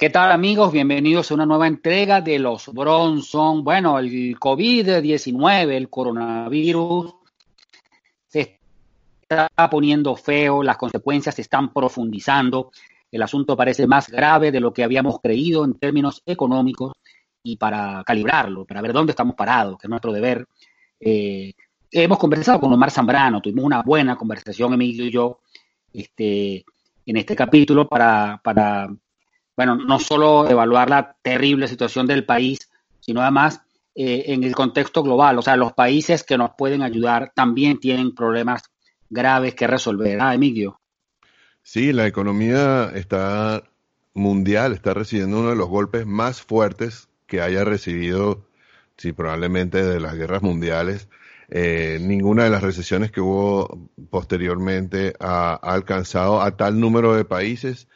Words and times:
¿Qué 0.00 0.08
tal 0.08 0.32
amigos? 0.32 0.72
Bienvenidos 0.72 1.30
a 1.30 1.34
una 1.34 1.44
nueva 1.44 1.66
entrega 1.66 2.22
de 2.22 2.38
los 2.38 2.72
Bronson. 2.72 3.62
Bueno, 3.62 3.98
el 3.98 4.34
COVID-19, 4.40 5.72
el 5.72 5.90
coronavirus, 5.90 7.16
se 8.26 8.58
está 9.20 9.50
poniendo 9.70 10.16
feo, 10.16 10.62
las 10.62 10.78
consecuencias 10.78 11.34
se 11.34 11.42
están 11.42 11.70
profundizando, 11.74 12.72
el 13.12 13.20
asunto 13.20 13.54
parece 13.54 13.86
más 13.86 14.08
grave 14.08 14.50
de 14.50 14.60
lo 14.60 14.72
que 14.72 14.84
habíamos 14.84 15.20
creído 15.20 15.66
en 15.66 15.74
términos 15.74 16.22
económicos 16.24 16.94
y 17.42 17.56
para 17.56 18.02
calibrarlo, 18.02 18.64
para 18.64 18.80
ver 18.80 18.94
dónde 18.94 19.10
estamos 19.10 19.34
parados, 19.34 19.76
que 19.76 19.86
es 19.86 19.90
nuestro 19.90 20.14
deber. 20.14 20.46
Eh, 20.98 21.52
hemos 21.90 22.18
conversado 22.18 22.58
con 22.58 22.72
Omar 22.72 22.90
Zambrano, 22.90 23.42
tuvimos 23.42 23.66
una 23.66 23.82
buena 23.82 24.16
conversación, 24.16 24.72
Emilio 24.72 25.04
y 25.04 25.10
yo, 25.10 25.40
este, 25.92 26.64
en 27.04 27.16
este 27.18 27.36
capítulo 27.36 27.86
para, 27.86 28.40
para 28.42 28.88
bueno, 29.60 29.76
no 29.76 29.98
solo 29.98 30.48
evaluar 30.48 30.88
la 30.88 31.16
terrible 31.20 31.68
situación 31.68 32.06
del 32.06 32.24
país, 32.24 32.70
sino 32.98 33.20
además 33.20 33.60
eh, 33.94 34.24
en 34.28 34.42
el 34.42 34.54
contexto 34.54 35.02
global. 35.02 35.38
O 35.38 35.42
sea, 35.42 35.54
los 35.56 35.74
países 35.74 36.24
que 36.24 36.38
nos 36.38 36.52
pueden 36.56 36.80
ayudar 36.80 37.30
también 37.34 37.78
tienen 37.78 38.14
problemas 38.14 38.62
graves 39.10 39.54
que 39.54 39.66
resolver. 39.66 40.18
Ah, 40.18 40.34
Emilio. 40.34 40.80
Sí, 41.62 41.92
la 41.92 42.06
economía 42.06 42.90
está 42.94 43.62
mundial, 44.14 44.72
está 44.72 44.94
recibiendo 44.94 45.40
uno 45.40 45.50
de 45.50 45.56
los 45.56 45.68
golpes 45.68 46.06
más 46.06 46.40
fuertes 46.40 47.10
que 47.26 47.42
haya 47.42 47.62
recibido, 47.62 48.46
sí, 48.96 49.12
probablemente 49.12 49.84
de 49.84 50.00
las 50.00 50.14
guerras 50.14 50.40
mundiales. 50.40 51.10
Eh, 51.50 51.98
ninguna 52.00 52.44
de 52.44 52.50
las 52.50 52.62
recesiones 52.62 53.10
que 53.10 53.20
hubo 53.20 53.90
posteriormente 54.08 55.12
ha, 55.20 55.50
ha 55.52 55.74
alcanzado 55.74 56.40
a 56.40 56.56
tal 56.56 56.80
número 56.80 57.14
de 57.14 57.26
países 57.26 57.88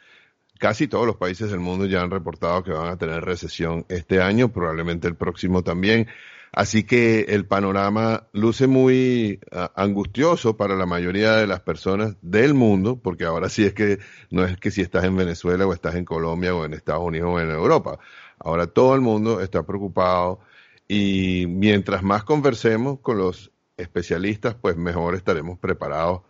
casi 0.59 0.87
todos 0.87 1.05
los 1.05 1.17
países 1.17 1.51
del 1.51 1.59
mundo 1.59 1.85
ya 1.85 2.01
han 2.01 2.11
reportado 2.11 2.63
que 2.63 2.71
van 2.71 2.89
a 2.89 2.97
tener 2.97 3.23
recesión 3.23 3.85
este 3.89 4.21
año, 4.21 4.51
probablemente 4.51 5.07
el 5.07 5.15
próximo 5.15 5.63
también. 5.63 6.07
Así 6.51 6.85
que 6.85 7.25
el 7.27 7.45
panorama 7.45 8.27
luce 8.31 8.67
muy 8.67 9.41
ah, 9.51 9.73
angustioso 9.75 10.55
para 10.55 10.75
la 10.75 10.85
mayoría 10.85 11.33
de 11.35 11.47
las 11.47 11.59
personas 11.59 12.15
del 12.21 12.53
mundo, 12.53 12.97
porque 12.97 13.25
ahora 13.25 13.49
sí 13.49 13.65
es 13.65 13.73
que 13.73 13.99
no 14.29 14.45
es 14.45 14.57
que 14.57 14.71
si 14.71 14.81
estás 14.81 15.03
en 15.03 15.17
Venezuela 15.17 15.67
o 15.67 15.73
estás 15.73 15.95
en 15.95 16.05
Colombia 16.05 16.55
o 16.55 16.63
en 16.63 16.73
Estados 16.73 17.03
Unidos 17.03 17.29
o 17.33 17.39
en 17.41 17.49
Europa. 17.49 17.99
Ahora 18.39 18.67
todo 18.67 18.95
el 18.95 19.01
mundo 19.01 19.41
está 19.41 19.63
preocupado 19.63 20.39
y 20.87 21.45
mientras 21.47 22.03
más 22.03 22.23
conversemos 22.23 22.99
con 23.01 23.17
los 23.17 23.51
especialistas, 23.75 24.55
pues 24.55 24.77
mejor 24.77 25.15
estaremos 25.15 25.59
preparados 25.59 26.21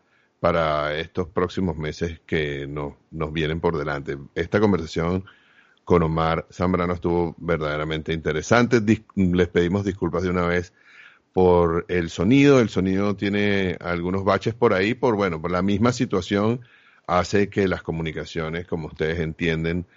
para 0.45 0.93
estos 0.93 1.27
próximos 1.27 1.75
meses 1.75 2.21
que 2.23 2.67
nos, 2.67 2.93
vienen 3.33 3.59
por 3.59 3.79
delante. 3.79 4.15
Esta 4.35 4.59
conversación 4.59 5.25
con 5.83 6.03
Omar 6.03 6.45
Zambrano 6.51 6.93
estuvo 6.93 7.33
verdaderamente 7.39 8.13
interesante. 8.13 8.79
les 9.15 9.47
pedimos 9.47 9.83
disculpas 9.83 10.21
de 10.21 10.29
una 10.29 10.45
vez 10.45 10.71
por 11.33 11.87
el 11.87 12.11
sonido. 12.11 12.59
El 12.59 12.69
sonido 12.69 13.15
tiene 13.15 13.75
algunos 13.79 14.23
baches 14.23 14.53
por 14.53 14.75
ahí, 14.75 14.93
por 14.93 15.15
bueno, 15.15 15.41
por 15.41 15.49
la 15.49 15.63
misma 15.63 15.91
situación 15.91 16.61
hace 17.07 17.49
que 17.49 17.67
las 17.67 17.81
comunicaciones, 17.81 18.67
como 18.67 18.85
ustedes 18.85 19.21
entienden, 19.21 19.87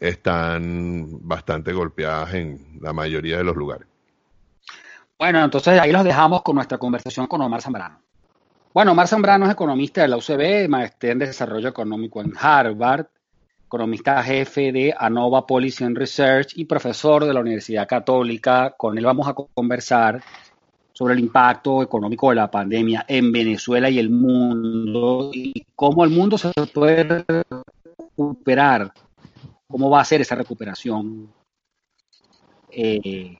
están 0.00 1.18
bastante 1.20 1.74
golpeadas 1.74 2.32
en 2.32 2.78
la 2.80 2.94
mayoría 2.94 3.36
de 3.36 3.44
los 3.44 3.56
lugares. 3.56 3.86
Bueno, 5.18 5.44
entonces 5.44 5.78
ahí 5.78 5.92
los 5.92 6.02
dejamos 6.02 6.40
con 6.40 6.54
nuestra 6.54 6.78
conversación 6.78 7.26
con 7.26 7.42
Omar 7.42 7.60
Zambrano. 7.60 8.07
Bueno, 8.74 8.92
Omar 8.92 9.08
Zambrano 9.08 9.46
es 9.46 9.52
economista 9.52 10.02
de 10.02 10.08
la 10.08 10.18
UCB, 10.18 10.68
maestría 10.68 11.12
en 11.12 11.18
desarrollo 11.20 11.70
económico 11.70 12.20
en 12.20 12.34
Harvard, 12.38 13.06
economista 13.64 14.22
jefe 14.22 14.72
de 14.72 14.94
ANOVA 14.96 15.46
Policy 15.46 15.84
and 15.84 15.96
Research 15.96 16.52
y 16.54 16.66
profesor 16.66 17.24
de 17.24 17.32
la 17.32 17.40
Universidad 17.40 17.88
Católica. 17.88 18.74
Con 18.76 18.98
él 18.98 19.06
vamos 19.06 19.26
a 19.26 19.34
conversar 19.34 20.22
sobre 20.92 21.14
el 21.14 21.20
impacto 21.20 21.82
económico 21.82 22.28
de 22.28 22.36
la 22.36 22.50
pandemia 22.50 23.06
en 23.08 23.32
Venezuela 23.32 23.88
y 23.88 23.98
el 23.98 24.10
mundo 24.10 25.30
y 25.32 25.64
cómo 25.74 26.04
el 26.04 26.10
mundo 26.10 26.36
se 26.36 26.52
puede 26.74 27.24
recuperar, 27.96 28.92
cómo 29.66 29.88
va 29.88 30.02
a 30.02 30.04
ser 30.04 30.20
esa 30.20 30.34
recuperación 30.34 31.32
eh, 32.70 33.38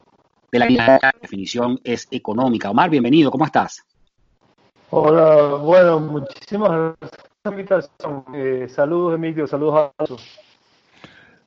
de 0.50 0.58
la 0.58 1.12
definición 1.20 1.78
es 1.84 2.08
económica. 2.10 2.70
Omar, 2.70 2.88
bienvenido, 2.88 3.30
¿cómo 3.30 3.44
estás? 3.44 3.84
Hola, 4.90 5.56
bueno, 5.56 6.00
muchísimas 6.00 6.96
gracias 7.44 7.90
eh, 8.34 8.66
saludos, 8.70 9.16
Emilio, 9.16 9.46
saludos 9.46 9.92
a 9.98 10.04
todos. 10.04 10.38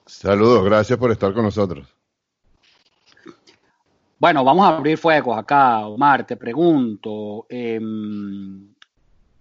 Saludos, 0.05 0.63
gracias 0.63 0.99
por 0.99 1.11
estar 1.11 1.33
con 1.33 1.45
nosotros. 1.45 1.87
Bueno, 4.19 4.43
vamos 4.43 4.63
a 4.65 4.77
abrir 4.77 4.95
fuegos 4.99 5.35
acá, 5.39 5.87
Omar. 5.87 6.27
Te 6.27 6.37
pregunto, 6.37 7.47
em, 7.49 8.75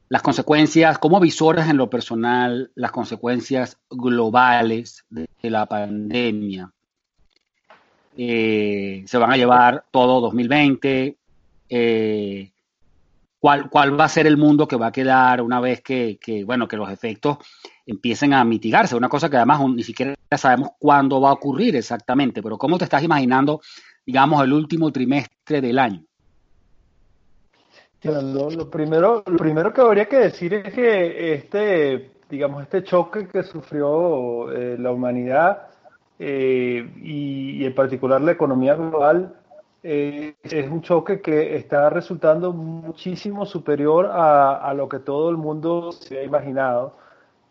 las 0.09 0.23
consecuencias, 0.23 0.99
¿cómo 0.99 1.21
visoras 1.21 1.69
en 1.69 1.77
lo 1.77 1.91
personal 1.91 2.71
las 2.75 2.93
consecuencias 2.93 3.77
globales 3.91 5.05
de, 5.11 5.29
la 5.43 5.67
pandemia? 5.67 6.73
Eh, 8.17 9.05
se 9.07 9.19
van 9.19 9.33
a 9.33 9.37
llevar 9.37 9.85
todo 9.91 10.23
2020. 10.23 11.19
Eh, 11.69 12.51
cuál, 13.41 13.71
cuál 13.71 13.99
va 13.99 14.05
a 14.05 14.09
ser 14.09 14.27
el 14.27 14.37
mundo 14.37 14.69
que 14.69 14.77
va 14.77 14.89
a 14.89 14.93
quedar 14.93 15.41
una 15.41 15.61
vez 15.61 15.81
que, 15.81 16.19
bueno, 16.45 16.69
que 16.69 16.77
los 16.77 16.91
efectos 16.91 17.39
empiecen 17.87 18.35
a 18.35 18.45
mitigarse. 18.45 18.95
Una 18.95 19.09
cosa 19.09 19.29
que 19.29 19.37
además 19.37 19.61
ni 19.75 19.83
siquiera 19.83 20.15
sabemos 20.37 20.71
cuándo 20.79 21.21
va 21.21 21.31
a 21.31 21.33
ocurrir 21.33 21.75
exactamente, 21.75 22.43
pero 22.43 22.59
¿cómo 22.59 22.79
te 22.79 22.85
estás 22.85 23.03
imaginando, 23.03 23.61
digamos, 24.07 24.45
el 24.45 24.53
último 24.53 24.93
trimestre 24.93 25.61
del 25.61 25.79
año? 25.79 26.05
Lo, 28.03 28.71
primero, 28.71 29.23
lo 29.27 29.37
primero 29.37 29.73
que 29.73 29.81
habría 29.81 30.07
que 30.07 30.17
decir 30.17 30.55
es 30.55 30.73
que 30.73 31.35
este, 31.35 32.13
digamos, 32.31 32.63
este 32.63 32.83
choque 32.83 33.29
que 33.29 33.43
sufrió 33.43 34.51
eh, 34.53 34.77
la 34.79 34.91
humanidad 34.91 35.69
eh, 36.19 36.91
y, 37.03 37.65
en 37.65 37.75
particular 37.75 38.21
la 38.21 38.33
economía 38.33 38.75
global 38.75 39.35
eh, 39.83 40.35
es 40.43 40.69
un 40.71 40.83
choque 40.83 41.21
que 41.21 41.57
está 41.57 41.89
resultando 41.91 42.53
muchísimo 42.53 43.47
superior 43.47 44.11
a, 44.13 44.73
lo 44.75 44.89
que 44.89 44.99
todo 44.99 45.31
el 45.31 45.37
mundo 45.37 45.93
se 45.93 46.17
había 46.17 46.27
imaginado. 46.27 46.97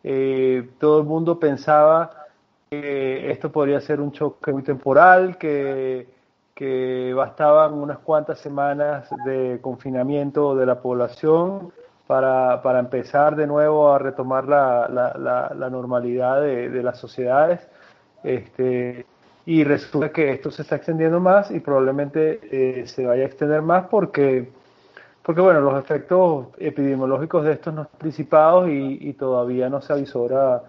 Eh, 0.03 0.69
todo 0.79 0.99
el 0.99 1.05
mundo 1.05 1.39
pensaba 1.39 2.27
que 2.69 3.31
esto 3.31 3.51
podría 3.51 3.81
ser 3.81 3.99
un 3.99 4.11
choque 4.11 4.51
muy 4.51 4.63
temporal, 4.63 5.37
que, 5.37 6.07
que 6.53 7.13
bastaban 7.15 7.73
unas 7.73 7.99
cuantas 7.99 8.39
semanas 8.39 9.09
de 9.25 9.59
confinamiento 9.61 10.55
de 10.55 10.65
la 10.65 10.81
población 10.81 11.71
para, 12.05 12.61
para 12.61 12.79
empezar 12.79 13.35
de 13.35 13.47
nuevo 13.47 13.91
a 13.91 13.99
retomar 13.99 14.47
la, 14.47 14.87
la, 14.89 15.53
la, 15.55 15.69
normalidad 15.69 16.41
de, 16.41 16.69
de, 16.69 16.83
las 16.83 16.97
sociedades. 16.97 17.67
Este, 18.23 19.05
y 19.49 19.63
resulta 19.63 20.11
que 20.11 20.29
esto 20.29 20.51
se 20.51 20.61
está 20.61 20.75
extendiendo 20.75 21.19
más 21.19 21.49
y 21.49 21.59
probablemente 21.59 22.39
eh, 22.51 22.85
se 22.85 23.03
vaya 23.03 23.23
a 23.23 23.25
extender 23.25 23.63
más 23.63 23.87
porque, 23.87 24.47
porque 25.23 25.41
bueno, 25.41 25.59
los 25.59 25.83
efectos 25.83 26.49
epidemiológicos 26.59 27.45
de 27.45 27.53
estos 27.53 27.73
no 27.73 27.81
están 27.81 27.95
anticipados 27.99 28.69
y, 28.69 29.11
todavía 29.13 29.67
no 29.67 29.81
se 29.81 29.91
avisora 29.91 30.61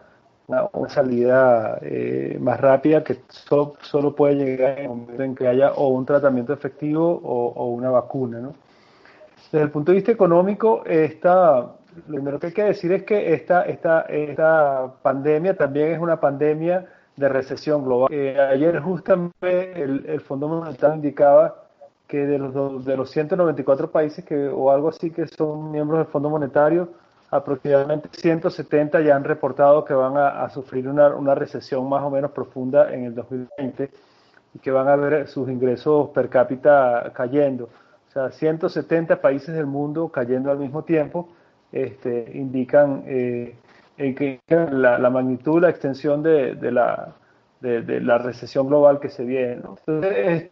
una, 0.47 0.89
salida 0.89 1.79
eh, 1.83 2.39
más 2.41 2.59
rápida 2.59 3.05
que 3.05 3.19
solo, 3.29 3.75
solo, 3.83 4.17
puede 4.17 4.37
llegar 4.37 4.79
en 4.79 4.85
el 4.85 4.89
momento 4.89 5.23
en 5.25 5.35
que 5.35 5.47
haya 5.47 5.73
o 5.73 5.89
un 5.89 6.07
tratamiento 6.07 6.55
efectivo 6.55 7.21
o, 7.23 7.67
una 7.67 7.91
vacuna. 7.91 8.41
¿no? 8.41 8.55
Desde 9.53 9.63
el 9.63 9.71
punto 9.71 9.93
de 9.93 9.97
vista 9.97 10.13
económico, 10.13 10.85
esta, 10.87 11.57
lo 11.61 12.15
primero 12.15 12.41
que 12.41 12.47
hay 12.47 12.55
que 12.55 12.65
decir 12.65 12.91
es 12.93 13.03
que 13.03 13.35
esta, 13.35 13.61
esta, 13.65 14.07
esta 14.09 14.91
pandemia 15.03 15.55
también 15.55 15.93
es 15.93 15.99
una 15.99 16.19
pandemia 16.19 16.87
de 17.21 17.29
recesión 17.29 17.85
global. 17.85 18.13
Eh, 18.13 18.37
ayer 18.41 18.81
justamente 18.81 19.83
el, 19.83 20.07
el, 20.07 20.21
Fondo 20.21 20.49
Monetario 20.49 20.97
indicaba 20.97 21.65
que 22.09 22.27
de 22.27 22.39
los, 22.39 22.85
de 22.85 22.97
los 22.97 23.11
194 23.11 23.91
países 23.91 24.25
que, 24.25 24.49
o 24.49 24.71
algo 24.71 24.89
así 24.89 25.11
que 25.11 25.29
son 25.29 25.71
miembros 25.71 25.99
del 25.99 26.09
Fondo 26.09 26.31
Monetario, 26.31 26.89
aproximadamente 27.31 28.09
170 28.13 29.01
ya 29.03 29.15
han 29.15 29.23
reportado 29.23 29.85
que 29.85 29.95
van 29.95 30.17
a, 30.17 30.49
sufrir 30.49 30.89
una, 30.89 31.15
una, 31.15 31.35
recesión 31.35 31.89
más 31.89 32.03
o 32.03 32.11
menos 32.11 32.33
profunda 32.33 32.93
en 32.93 33.05
el 33.05 33.15
2020 33.15 33.91
y 34.55 34.59
que 34.59 34.71
van 34.73 34.89
a 34.89 34.97
ver 34.97 35.29
sus 35.29 35.49
ingresos 35.49 36.09
per 36.11 36.29
cápita 36.29 37.13
cayendo. 37.15 37.69
O 38.09 38.13
sea, 38.13 38.33
170 38.33 39.21
países 39.21 39.55
del 39.55 39.67
mundo 39.67 40.09
cayendo 40.09 40.51
al 40.51 40.59
mismo 40.59 40.83
tiempo 40.83 41.29
este, 41.71 42.33
indican 42.35 43.05
eh, 43.07 43.55
que 44.15 44.41
la, 44.49 45.11
magnitud, 45.11 45.61
la 45.61 45.71
extensión 45.71 46.23
de, 46.23 46.55
de 46.55 46.73
la, 46.73 47.15
de, 47.61 48.01
la 48.01 48.19
recesión 48.19 48.67
global 48.69 49.01
que 49.01 49.09
se 49.09 49.25
viene. 49.25 49.61
Entonces, 49.87 50.51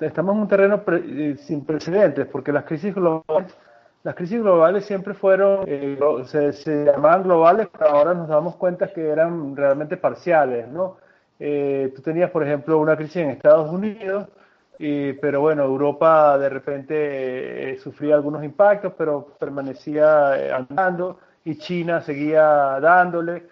estamos 0.00 0.34
en 0.36 0.40
un 0.40 0.48
terreno 0.48 0.82
eh, 0.88 1.36
sin 1.38 1.64
precedentes 1.64 2.26
porque 2.26 2.52
las 2.52 2.64
crisis 2.64 2.94
globales 2.94 3.56
las 4.02 4.14
crisis 4.14 4.40
globales 4.40 4.86
siempre 4.86 5.12
fueron, 5.12 5.64
eh, 5.66 5.98
se, 6.24 6.52
se, 6.54 6.84
llamaban 6.86 7.22
globales, 7.22 7.68
pero 7.70 7.90
ahora 7.90 8.14
nos 8.14 8.28
damos 8.28 8.56
cuenta 8.56 8.92
que 8.92 9.06
eran 9.06 9.54
realmente 9.54 9.96
parciales, 9.98 10.68
¿no? 10.68 10.96
Eh, 11.38 11.92
tú 11.94 12.02
tenías, 12.02 12.30
por 12.30 12.42
ejemplo, 12.42 12.78
una 12.78 12.96
crisis 12.96 13.16
en 13.16 13.30
Estados 13.30 13.70
Unidos, 13.70 14.28
y, 14.82 15.12
pero 15.12 15.42
bueno, 15.42 15.62
Europa 15.62 16.38
de 16.38 16.48
repente 16.48 17.72
eh, 17.72 17.78
sufría 17.78 18.14
algunos 18.14 18.42
impactos, 18.42 18.94
pero 18.96 19.36
permanecía 19.38 20.56
andando, 20.56 21.18
y 21.44 21.56
China 21.56 22.00
seguía 22.00 22.80
dándole. 22.80 23.42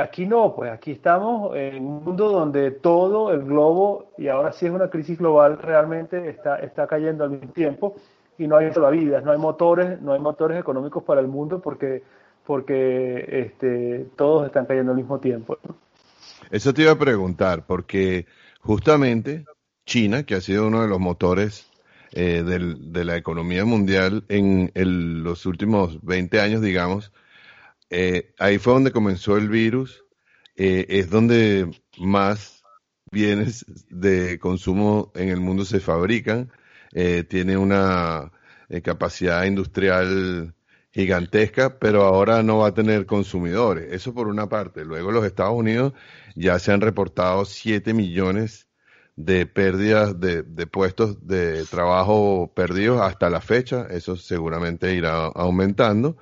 aquí 0.00 0.24
no, 0.24 0.54
pues 0.54 0.70
aquí 0.70 0.92
estamos 0.92 1.54
en 1.56 1.84
un 1.84 2.04
mundo 2.04 2.30
donde 2.30 2.70
todo 2.70 3.32
el 3.32 3.44
globo, 3.44 4.12
y 4.16 4.28
ahora 4.28 4.52
sí 4.52 4.64
es 4.64 4.72
una 4.72 4.88
crisis 4.88 5.18
global, 5.18 5.58
realmente 5.58 6.30
está, 6.30 6.56
está 6.56 6.86
cayendo 6.86 7.24
al 7.24 7.30
mismo 7.30 7.52
tiempo 7.52 7.96
y 8.38 8.46
no 8.46 8.56
hay 8.56 8.72
salvavidas, 8.72 9.22
no 9.22 9.32
hay 9.32 9.38
motores, 9.38 10.00
no 10.00 10.14
hay 10.14 10.20
motores 10.20 10.58
económicos 10.58 11.02
para 11.02 11.20
el 11.20 11.28
mundo 11.28 11.60
porque, 11.60 12.02
porque 12.46 13.26
este, 13.28 14.06
todos 14.16 14.46
están 14.46 14.64
cayendo 14.64 14.92
al 14.92 14.96
mismo 14.96 15.18
tiempo. 15.20 15.58
Eso 16.50 16.72
te 16.72 16.82
iba 16.82 16.92
a 16.92 16.98
preguntar, 16.98 17.66
porque 17.66 18.24
justamente 18.60 19.44
China, 19.90 20.22
que 20.22 20.36
ha 20.36 20.40
sido 20.40 20.68
uno 20.68 20.82
de 20.82 20.88
los 20.88 21.00
motores 21.00 21.68
eh, 22.12 22.44
de 22.44 23.04
la 23.04 23.16
economía 23.16 23.64
mundial 23.64 24.24
en 24.28 24.70
los 25.24 25.46
últimos 25.46 26.00
20 26.02 26.40
años, 26.40 26.62
digamos, 26.62 27.12
eh, 27.90 28.32
ahí 28.38 28.58
fue 28.58 28.74
donde 28.74 28.92
comenzó 28.92 29.36
el 29.36 29.48
virus, 29.48 30.04
eh, 30.54 30.86
es 30.90 31.10
donde 31.10 31.68
más 31.98 32.62
bienes 33.10 33.66
de 33.88 34.38
consumo 34.38 35.10
en 35.16 35.28
el 35.28 35.40
mundo 35.40 35.64
se 35.64 35.80
fabrican 35.80 36.52
tiene 37.28 37.56
una 37.56 38.32
capacidad 38.82 39.44
industrial 39.44 40.54
gigantesca, 40.92 41.78
pero 41.78 42.02
ahora 42.02 42.42
no 42.42 42.58
va 42.58 42.68
a 42.68 42.74
tener 42.74 43.06
consumidores. 43.06 43.92
Eso 43.92 44.12
por 44.12 44.26
una 44.26 44.48
parte. 44.48 44.84
Luego 44.84 45.12
los 45.12 45.24
Estados 45.24 45.54
Unidos 45.54 45.92
ya 46.34 46.58
se 46.58 46.72
han 46.72 46.80
reportado 46.80 47.44
7 47.44 47.94
millones 47.94 48.69
de 49.24 49.46
pérdidas 49.46 50.18
de, 50.18 50.42
puestos 50.66 51.26
de 51.26 51.64
trabajo 51.66 52.50
perdidos 52.54 53.00
hasta 53.02 53.30
la 53.30 53.40
fecha. 53.40 53.86
Eso 53.90 54.16
seguramente 54.16 54.94
irá 54.94 55.26
aumentando. 55.26 56.16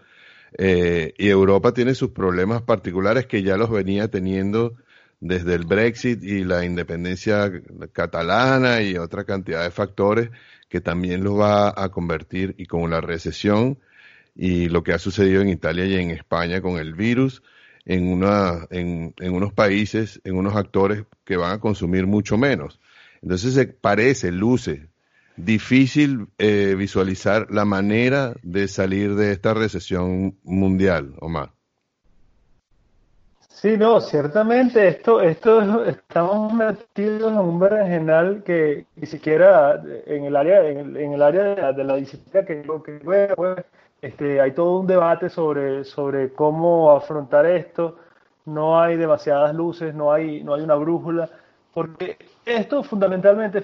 Eh, 0.56 1.14
y 1.18 1.28
Europa 1.28 1.72
tiene 1.72 1.94
sus 1.94 2.10
problemas 2.10 2.62
particulares 2.62 3.26
que 3.26 3.42
ya 3.42 3.56
los 3.56 3.70
venía 3.70 4.08
teniendo 4.08 4.76
desde 5.20 5.54
el 5.54 5.64
Brexit 5.64 6.22
y 6.24 6.44
la 6.44 6.64
independencia 6.64 7.50
catalana 7.92 8.82
y 8.82 8.96
otra 8.96 9.24
cantidad 9.24 9.62
de 9.62 9.70
factores 9.70 10.30
que 10.68 10.80
también 10.80 11.22
lo 11.24 11.36
va 11.36 11.72
a 11.76 11.90
convertir 11.90 12.54
y 12.58 12.66
con 12.66 12.90
la 12.90 13.00
recesión 13.00 13.78
y 14.34 14.68
lo 14.68 14.82
que 14.82 14.92
ha 14.92 14.98
sucedido 14.98 15.42
en 15.42 15.48
Italia 15.48 15.84
y 15.86 15.96
en 15.96 16.10
España 16.10 16.60
con 16.62 16.78
el 16.78 16.94
virus, 16.94 17.42
en, 17.84 18.08
una, 18.08 18.66
en, 18.70 19.14
en 19.18 19.34
unos 19.34 19.52
países, 19.52 20.20
en 20.24 20.36
unos 20.36 20.56
actores 20.56 21.04
que 21.24 21.36
van 21.36 21.52
a 21.52 21.60
consumir 21.60 22.06
mucho 22.06 22.38
menos. 22.38 22.80
Entonces 23.23 23.55
se 23.55 23.67
parece, 23.67 24.32
luce 24.32 24.88
difícil 25.38 26.26
eh, 26.38 26.75
visualizar 26.76 27.47
la 27.50 27.65
manera 27.65 28.35
de 28.43 28.69
salir 28.69 29.15
de 29.15 29.32
esta 29.32 29.55
recesión 29.55 30.37
mundial, 30.43 31.15
Omar. 31.20 31.53
Sí, 33.49 33.76
no, 33.76 34.00
ciertamente 34.00 34.87
esto, 34.87 35.20
esto 35.20 35.85
estamos 35.85 36.53
metidos 36.53 37.32
en 37.32 37.38
un 37.38 37.59
berenjenal 37.59 38.43
que 38.44 38.87
ni 38.94 39.06
siquiera 39.06 39.82
en 40.06 40.25
el 40.25 40.37
área, 40.37 40.65
en 40.69 41.12
el, 41.12 41.23
área 41.23 41.73
de 41.73 41.85
la, 41.85 41.97
disciplina 41.97 42.47
que 42.47 42.62
yo 42.65 42.81
que 42.82 43.00
pues, 43.00 43.65
este, 44.00 44.41
hay 44.41 44.53
todo 44.53 44.79
un 44.79 44.87
debate 44.87 45.29
sobre, 45.29 45.82
sobre 45.85 46.32
cómo 46.32 46.93
afrontar 46.93 47.47
esto. 47.47 47.97
No 48.44 48.81
hay 48.81 48.97
demasiadas 48.97 49.53
luces, 49.55 49.93
no 49.93 50.12
hay, 50.12 50.43
no 50.44 50.55
hay 50.55 50.62
una 50.62 50.76
brújula, 50.76 51.29
porque 51.78 52.16
esto 52.44 52.82
fundamentalmente, 52.82 53.62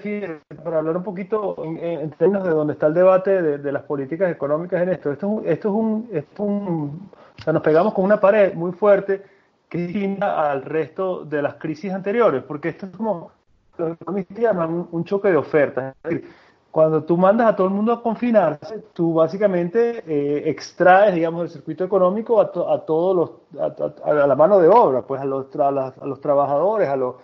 para 0.63 0.77
hablar 0.77 0.95
un 0.95 1.03
poquito 1.03 1.61
en, 1.65 2.09
términos 2.11 2.45
de 2.45 2.51
dónde 2.51 2.71
está 2.71 2.87
el 2.87 2.93
debate 2.93 3.41
de, 3.57 3.71
las 3.73 3.83
políticas 3.83 4.31
económicas 4.31 4.81
en 4.81 4.89
esto, 4.89 5.11
esto, 5.11 5.41
esto 5.43 5.67
es 5.67 5.75
un, 5.75 6.09
esto 6.13 6.43
es 6.43 6.49
un, 6.49 7.09
o 7.37 7.43
sea, 7.43 7.51
nos 7.51 7.61
pegamos 7.61 7.93
con 7.93 8.05
una 8.05 8.21
pared 8.21 8.53
muy 8.53 8.71
fuerte 8.71 9.21
distinta 9.69 10.49
al 10.49 10.61
resto 10.61 11.25
de 11.25 11.41
las 11.41 11.55
crisis 11.55 11.91
anteriores, 11.91 12.41
porque 12.43 12.69
esto 12.69 12.85
es 12.85 12.95
como 12.95 13.31
lo 13.77 13.87
que 13.87 13.93
economistas 13.95 14.37
llaman 14.37 14.87
un 14.89 15.03
choque 15.03 15.29
de 15.29 15.35
ofertas. 15.35 15.93
Es 16.05 16.09
decir, 16.11 16.31
cuando 16.71 17.03
tú 17.03 17.17
mandas 17.17 17.47
a 17.47 17.55
todo 17.57 17.67
el 17.67 17.73
mundo 17.73 17.91
a 17.91 18.01
confinarse, 18.01 18.85
tú 18.93 19.13
básicamente 19.13 20.03
eh, 20.07 20.49
extraes, 20.49 21.13
digamos, 21.15 21.43
el 21.43 21.49
circuito 21.49 21.83
económico 21.83 22.39
a, 22.39 22.49
todos 22.85 23.15
los, 23.51 24.01
a, 24.05 24.13
la 24.13 24.35
mano 24.35 24.57
de 24.59 24.69
obra, 24.69 25.01
pues 25.01 25.19
a 25.19 25.25
los, 25.25 25.53
a, 25.57 26.05
los 26.05 26.21
trabajadores, 26.21 26.87
a 26.87 26.95
los, 26.95 27.15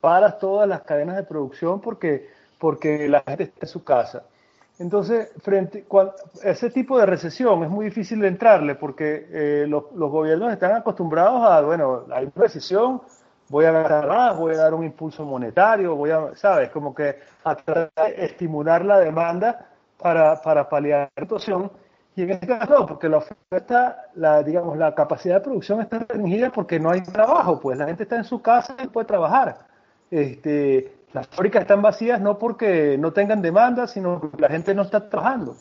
paras 0.00 0.38
todas 0.38 0.68
las 0.68 0.82
cadenas 0.82 1.16
de 1.16 1.24
producción 1.24 1.80
porque, 1.80 2.30
porque 2.58 3.08
la 3.08 3.22
gente 3.26 3.44
está 3.44 3.66
en 3.66 3.68
su 3.68 3.84
casa. 3.84 4.24
Entonces, 4.78 5.30
frente 5.42 5.84
a 5.92 6.48
ese 6.48 6.70
tipo 6.70 6.98
de 6.98 7.04
recesión 7.04 7.62
es 7.62 7.68
muy 7.68 7.84
difícil 7.84 8.18
de 8.20 8.28
entrarle 8.28 8.76
porque 8.76 9.26
eh, 9.30 9.66
los, 9.68 9.90
gobiernos 9.92 10.50
están 10.50 10.72
acostumbrados 10.72 11.42
a, 11.42 11.60
bueno, 11.60 12.06
hay 12.10 12.32
recesión, 12.34 13.02
voy 13.50 13.66
a 13.66 13.72
gastar 13.72 14.08
más, 14.08 14.38
voy 14.38 14.54
a 14.54 14.58
dar 14.58 14.72
un 14.72 14.84
impulso 14.84 15.22
monetario, 15.26 15.96
voy 15.96 16.10
a, 16.12 16.34
¿sabes? 16.34 16.70
Como 16.70 16.94
que 16.94 17.18
a 17.44 17.54
de 17.54 17.90
estimular 18.24 18.82
la 18.82 18.98
demanda 19.00 19.68
para, 19.98 20.40
para 20.40 20.66
paliar 20.66 21.10
la 21.14 21.22
situación. 21.24 21.70
Y 22.16 22.22
en 22.22 22.30
este 22.30 22.46
caso 22.46 22.78
no, 22.78 22.86
porque 22.86 23.08
la 23.08 23.18
oferta, 23.18 24.08
la, 24.14 24.42
digamos, 24.42 24.76
la 24.76 24.94
capacidad 24.94 25.36
de 25.36 25.40
producción 25.42 25.80
está 25.80 26.00
restringida 26.00 26.50
porque 26.50 26.80
no 26.80 26.90
hay 26.90 27.02
trabajo, 27.02 27.60
pues 27.60 27.78
la 27.78 27.86
gente 27.86 28.02
está 28.02 28.16
en 28.16 28.24
su 28.24 28.42
casa 28.42 28.76
y 28.82 28.88
puede 28.88 29.06
trabajar. 29.06 29.58
Este, 30.10 30.92
las 31.12 31.26
fábricas 31.28 31.62
están 31.62 31.82
vacías 31.82 32.20
no 32.20 32.38
porque 32.38 32.96
no 32.98 33.12
tengan 33.12 33.42
demanda, 33.42 33.86
sino 33.86 34.20
porque 34.20 34.40
la 34.40 34.48
gente 34.48 34.74
no 34.74 34.82
está 34.82 35.08
trabajando. 35.08 35.56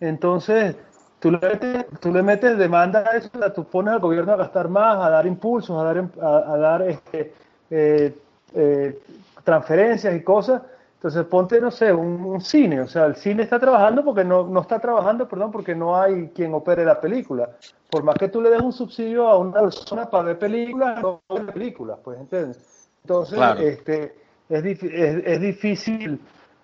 Entonces, 0.00 0.76
tú 1.20 1.30
le 1.30 1.38
metes, 1.38 1.86
tú 2.00 2.12
le 2.12 2.22
metes 2.22 2.58
demanda 2.58 3.04
a 3.08 3.16
eso, 3.16 3.30
tú 3.54 3.64
pones 3.64 3.94
al 3.94 4.00
gobierno 4.00 4.32
a 4.32 4.36
gastar 4.36 4.68
más, 4.68 4.96
a 4.96 5.10
dar 5.10 5.26
impulsos, 5.26 5.80
a 5.80 5.84
dar, 5.84 6.04
a, 6.20 6.56
dar 6.56 6.82
este, 6.82 7.32
eh, 7.70 8.18
eh, 8.54 8.98
transferencias 9.44 10.14
y 10.14 10.22
cosas. 10.22 10.62
Entonces, 11.02 11.24
ponte, 11.24 11.60
no 11.60 11.72
sé, 11.72 11.92
un, 11.92 12.40
cine. 12.40 12.80
O 12.80 12.86
sea, 12.86 13.06
el 13.06 13.16
cine 13.16 13.42
está 13.42 13.58
trabajando 13.58 14.04
porque 14.04 14.22
no, 14.22 14.46
no 14.46 14.60
está 14.60 14.78
trabajando, 14.78 15.26
perdón, 15.26 15.50
porque 15.50 15.74
no 15.74 16.00
hay 16.00 16.28
quien 16.28 16.54
opere 16.54 16.84
la 16.84 17.00
película. 17.00 17.50
Por 17.90 18.04
más 18.04 18.14
que 18.14 18.28
tú 18.28 18.40
le 18.40 18.50
des 18.50 18.60
un 18.60 18.72
subsidio 18.72 19.26
a 19.26 19.36
una 19.36 19.62
persona 19.62 20.08
para 20.08 20.22
ver 20.22 20.38
películas, 20.38 21.02
no 21.02 21.20
ver 21.28 21.46
películas, 21.46 21.98
pues, 22.04 22.20
¿entiendes? 22.20 22.88
Entonces, 23.02 23.40
este 23.58 24.14
es, 24.48 24.64
es, 24.64 25.40
difícil, 25.40 26.20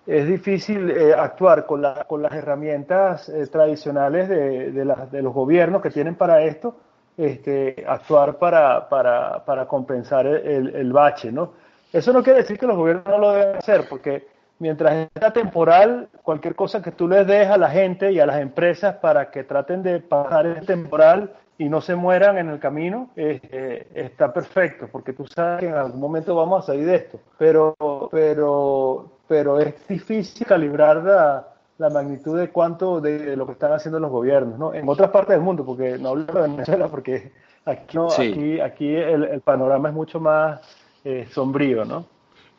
es 0.07 0.25
difícil 0.25 0.89
eh, 0.89 1.13
actuar 1.13 1.65
con, 1.65 1.81
la, 1.81 2.05
con 2.05 2.21
las 2.21 2.31
herramientas 2.31 3.27
eh, 3.27 3.45
tradicionales 3.47 4.29
de, 4.29 4.71
de, 4.71 4.95
de, 5.11 5.21
los 5.21 5.33
gobiernos 5.33 5.81
que 5.81 5.89
tienen 5.89 6.15
para 6.15 6.43
esto, 6.43 6.77
este, 7.17 7.83
actuar 7.85 8.37
para, 8.37 8.87
para, 8.87 9.43
para 9.43 9.67
compensar 9.67 10.25
el, 10.25 10.73
el, 10.73 10.93
bache, 10.93 11.29
¿no? 11.29 11.51
Eso 11.91 12.13
no 12.13 12.23
quiere 12.23 12.39
decir 12.39 12.57
que 12.57 12.67
los 12.67 12.77
gobiernos 12.77 13.05
no 13.05 13.17
lo 13.17 13.31
deben 13.33 13.57
hacer, 13.57 13.85
porque 13.89 14.28
mientras 14.59 15.09
está 15.13 15.31
temporal, 15.31 16.09
cualquier 16.21 16.55
cosa 16.55 16.81
que 16.81 16.91
tú 16.91 17.07
les 17.07 17.25
des 17.25 17.47
a 17.47 17.57
la 17.57 17.69
gente 17.69 18.11
y 18.11 18.19
a 18.19 18.25
las 18.25 18.39
empresas 18.39 18.95
para 18.97 19.31
que 19.31 19.43
traten 19.43 19.81
de 19.81 19.99
pasar 19.99 20.45
el 20.45 20.65
temporal 20.65 21.33
y 21.57 21.67
no 21.67 21.81
se 21.81 21.95
mueran 21.95 22.37
en 22.37 22.49
el 22.49 22.59
camino, 22.59 23.09
eh, 23.15 23.87
está 23.93 24.31
perfecto, 24.31 24.87
porque 24.89 25.11
tú 25.11 25.25
sabes 25.27 25.59
que 25.59 25.67
en 25.67 25.73
algún 25.73 25.99
momento 25.99 26.33
vamos 26.35 26.63
a 26.63 26.67
salir 26.67 26.85
de 26.85 26.95
esto. 26.95 27.19
Pero, 27.37 27.75
pero, 28.11 29.11
pero 29.27 29.59
es 29.59 29.87
difícil 29.87 30.47
calibrar 30.47 31.03
la, 31.03 31.89
magnitud 31.89 32.37
de 32.37 32.49
cuánto 32.49 33.01
de, 33.01 33.35
lo 33.35 33.45
que 33.45 33.53
están 33.53 33.73
haciendo 33.73 33.99
los 33.99 34.11
gobiernos, 34.11 34.57
¿no? 34.57 34.73
En 34.73 34.87
otras 34.87 35.09
partes 35.09 35.35
del 35.35 35.41
mundo, 35.41 35.65
porque 35.65 35.97
no 35.97 36.09
hablo 36.09 36.25
de 36.25 36.41
Venezuela, 36.41 36.87
porque 36.87 37.31
aquí, 37.65 37.97
no, 37.97 38.07
aquí, 38.07 38.59
aquí 38.61 38.95
el, 38.95 39.41
panorama 39.41 39.89
es 39.89 39.95
mucho 39.95 40.19
más 40.19 40.61
eh, 41.03 41.27
sombrío, 41.29 41.83
¿no? 41.83 42.05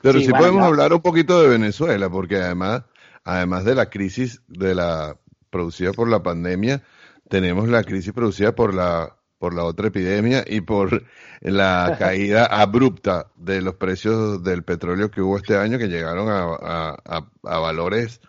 Pero 0.03 0.21
sí, 0.21 0.29
podemos 0.31 0.63
hablar 0.63 0.93
un 0.93 1.01
poquito 1.01 1.41
de 1.43 1.49
Venezuela, 1.49 2.09
porque 2.09 2.37
además, 2.37 2.85
además 3.25 3.65
de 3.65 3.75
la 3.75 3.91
crisis 3.91 4.43
de 4.49 4.75
la 4.75 5.17
producida 5.51 5.93
por 5.93 6.09
la 6.09 6.23
pandemia, 6.23 6.83
tenemos 7.29 7.69
la 7.69 7.85
crisis 7.85 8.13
producida 8.13 8.55
por 8.55 8.75
la 8.75 9.17
por 9.39 9.55
la 9.55 9.65
otra 9.65 9.89
epidemia 9.89 10.45
y 10.47 10.61
por 10.61 11.05
la 11.41 11.97
caída 11.99 12.45
abrupta 12.45 13.29
de 13.37 13.63
los 13.63 13.75
precios 13.77 14.45
del 14.45 14.65
petróleo 14.65 15.11
que 15.11 15.23
hubo 15.23 15.39
este 15.39 15.57
año, 15.57 15.79
que 15.79 15.89
llegaron 15.89 16.29
a, 16.29 16.95
a, 17.43 17.59
valores 17.59 18.21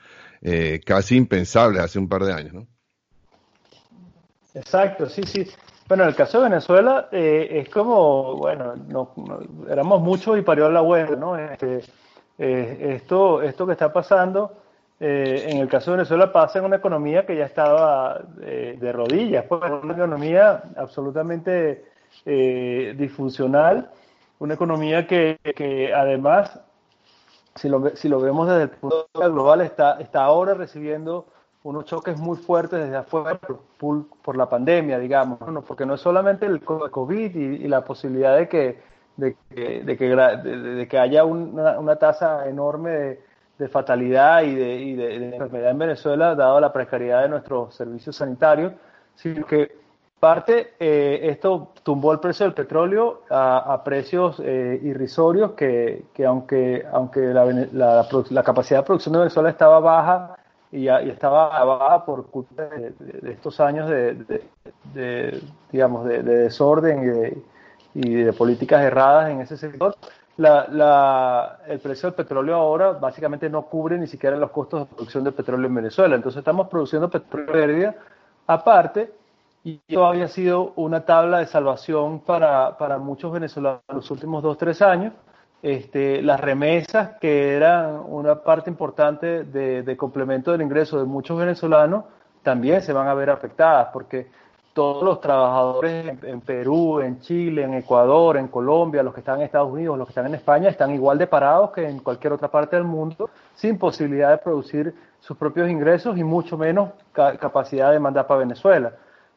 eh, 0.41 0.79
casi 0.85 1.17
impensables 1.17 1.81
hace 1.81 1.99
un 1.99 2.07
par 2.07 2.23
de 2.23 2.33
años, 2.33 2.53
¿no? 2.53 2.67
Exacto, 4.53 5.09
sí, 5.09 5.23
sí. 5.23 5.47
Bueno, 5.91 6.03
en 6.03 6.09
el 6.11 6.15
caso 6.15 6.37
de 6.37 6.47
Venezuela 6.47 7.09
eh, 7.11 7.49
es 7.51 7.67
como, 7.67 8.37
bueno, 8.37 8.75
no, 8.87 9.13
éramos 9.69 9.99
muchos 10.01 10.39
y 10.39 10.41
parió 10.41 10.71
la 10.71 10.79
abuela, 10.79 11.17
¿no? 11.17 11.35
Este, 11.35 11.81
eh, 12.37 12.93
esto, 12.95 13.41
esto 13.41 13.65
que 13.65 13.73
está 13.73 13.91
pasando 13.91 14.53
eh, 15.01 15.47
en 15.49 15.57
el 15.57 15.67
caso 15.67 15.91
de 15.91 15.97
Venezuela 15.97 16.31
pasa 16.31 16.59
en 16.59 16.63
una 16.63 16.77
economía 16.77 17.25
que 17.25 17.35
ya 17.35 17.43
estaba 17.43 18.21
eh, 18.41 18.77
de 18.79 18.91
rodillas, 18.93 19.43
pues 19.49 19.69
una 19.69 19.91
economía 19.91 20.63
absolutamente 20.77 21.83
eh, 22.25 22.95
disfuncional, 22.97 23.91
una 24.39 24.53
economía 24.53 25.05
que, 25.05 25.91
además, 25.93 26.57
si 27.55 27.67
lo, 27.67 27.93
si 27.97 28.07
lo, 28.07 28.21
vemos 28.21 28.47
desde 28.47 28.61
el 28.61 28.69
punto 28.69 28.95
de 28.95 29.03
vista 29.13 29.27
global, 29.27 29.59
está, 29.59 29.99
está 29.99 30.23
ahora 30.23 30.53
recibiendo 30.53 31.25
unos 31.63 31.85
choques 31.85 32.17
muy 32.17 32.37
fuertes 32.37 32.79
desde 32.79 32.95
afuera 32.95 33.39
por, 33.77 34.37
la 34.37 34.49
pandemia, 34.49 34.97
digamos, 34.97 35.39
porque 35.67 35.85
no 35.85 35.95
es 35.95 36.01
solamente 36.01 36.45
el 36.45 36.61
COVID 36.61 37.35
y, 37.35 37.67
la 37.67 37.83
posibilidad 37.83 38.37
de 38.37 38.47
que, 38.47 38.79
de 39.15 39.35
que, 39.49 39.83
de 39.83 39.97
que, 39.97 40.15
de 40.15 40.87
que 40.87 40.97
haya 40.97 41.23
una, 41.23 41.95
tasa 41.97 42.47
enorme 42.47 42.91
de 42.91 43.31
de 43.61 43.69
fatalidad 43.69 44.41
y 44.41 44.55
de, 44.55 45.35
enfermedad 45.35 45.69
en 45.69 45.77
Venezuela, 45.77 46.33
dado 46.33 46.59
la 46.59 46.73
precariedad 46.73 47.21
de 47.21 47.29
nuestros 47.29 47.75
servicios 47.75 48.15
sanitarios, 48.15 48.73
sino 49.13 49.45
que 49.45 49.77
parte 50.19 50.73
eh, 50.79 51.19
esto 51.29 51.71
tumbó 51.83 52.11
el 52.11 52.19
precio 52.19 52.47
del 52.47 52.55
petróleo 52.55 53.21
a, 53.29 53.81
precios 53.83 54.41
eh, 54.43 54.79
irrisorios 54.81 55.51
que, 55.51 56.05
aunque, 56.25 56.83
aunque 56.91 57.19
la, 57.21 58.07
la, 58.31 58.43
capacidad 58.43 58.79
de 58.79 58.85
producción 58.85 59.13
de 59.13 59.19
Venezuela 59.19 59.49
estaba 59.51 59.79
baja 59.79 60.35
y, 60.71 60.87
estaba 60.87 61.63
baja 61.63 62.05
por 62.05 62.27
culpa 62.27 62.63
de, 62.63 62.93
estos 63.31 63.59
años 63.59 63.89
de, 63.89 65.41
digamos 65.71 66.05
de, 66.05 66.23
desorden 66.23 67.35
y 67.35 67.51
y 67.93 68.15
de 68.15 68.33
políticas 68.33 68.83
erradas 68.83 69.31
en 69.31 69.41
ese 69.41 69.57
sector, 69.57 69.95
la, 70.37 71.59
el 71.67 71.79
precio 71.79 72.09
del 72.09 72.15
petróleo 72.15 72.55
ahora 72.55 72.93
básicamente 72.93 73.49
no 73.49 73.63
cubre 73.63 73.97
ni 73.97 74.07
siquiera 74.07 74.37
los 74.37 74.51
costos 74.51 74.81
de 74.81 74.95
producción 74.95 75.23
de 75.23 75.31
petróleo 75.31 75.67
en 75.67 75.75
Venezuela. 75.75 76.15
Entonces 76.15 76.39
estamos 76.39 76.67
produciendo 76.67 77.09
petróleo 77.09 77.53
verde 77.53 77.95
aparte 78.47 79.11
y 79.63 79.79
esto 79.87 80.05
había 80.05 80.27
sido 80.27 80.73
una 80.77 81.05
tabla 81.05 81.39
de 81.39 81.45
salvación 81.45 82.21
para, 82.21 82.77
para 82.77 82.97
muchos 82.97 83.31
venezolanos 83.31 83.81
en 83.87 83.95
los 83.97 84.09
últimos 84.09 84.41
dos, 84.41 84.57
tres 84.57 84.81
años. 84.81 85.13
Este, 85.61 86.23
las 86.23 86.39
remesas, 86.39 87.19
que 87.19 87.55
eran 87.55 88.01
una 88.07 88.41
parte 88.41 88.69
importante 88.69 89.43
de, 89.43 89.97
complemento 89.97 90.51
del 90.51 90.63
ingreso 90.63 90.97
de 90.97 91.05
muchos 91.05 91.37
venezolanos, 91.37 92.05
también 92.41 92.81
se 92.81 92.93
van 92.93 93.07
a 93.07 93.13
ver 93.13 93.29
afectadas 93.29 93.89
porque 93.93 94.27
todos 94.73 95.03
los 95.03 95.21
trabajadores 95.21 96.17
en, 96.23 96.41
Perú, 96.41 97.01
en 97.01 97.19
Chile, 97.19 97.63
en 97.63 97.75
Ecuador, 97.75 98.37
en 98.37 98.47
Colombia, 98.47 99.03
los 99.03 99.13
que 99.13 99.19
están 99.19 99.39
en 99.39 99.45
Estados 99.45 99.71
Unidos, 99.71 99.97
los 99.97 100.07
que 100.07 100.11
están 100.11 100.25
en 100.25 100.35
España, 100.35 100.69
están 100.69 100.91
igual 100.91 101.17
de 101.19 101.27
parados 101.27 101.71
que 101.71 101.87
en 101.87 101.99
cualquier 101.99 102.33
otra 102.33 102.47
parte 102.47 102.77
del 102.77 102.85
mundo, 102.85 103.29
sin 103.53 103.77
posibilidad 103.77 104.31
de 104.31 104.37
producir 104.37 104.95
sus 105.19 105.37
propios 105.37 105.69
ingresos 105.69 106.17
y 106.17 106.23
mucho 106.23 106.57
menos 106.57 106.89
capacidad 107.13 107.91
de 107.91 107.99
mandar 107.99 108.25
para 108.25 108.39
Venezuela. 108.39 108.93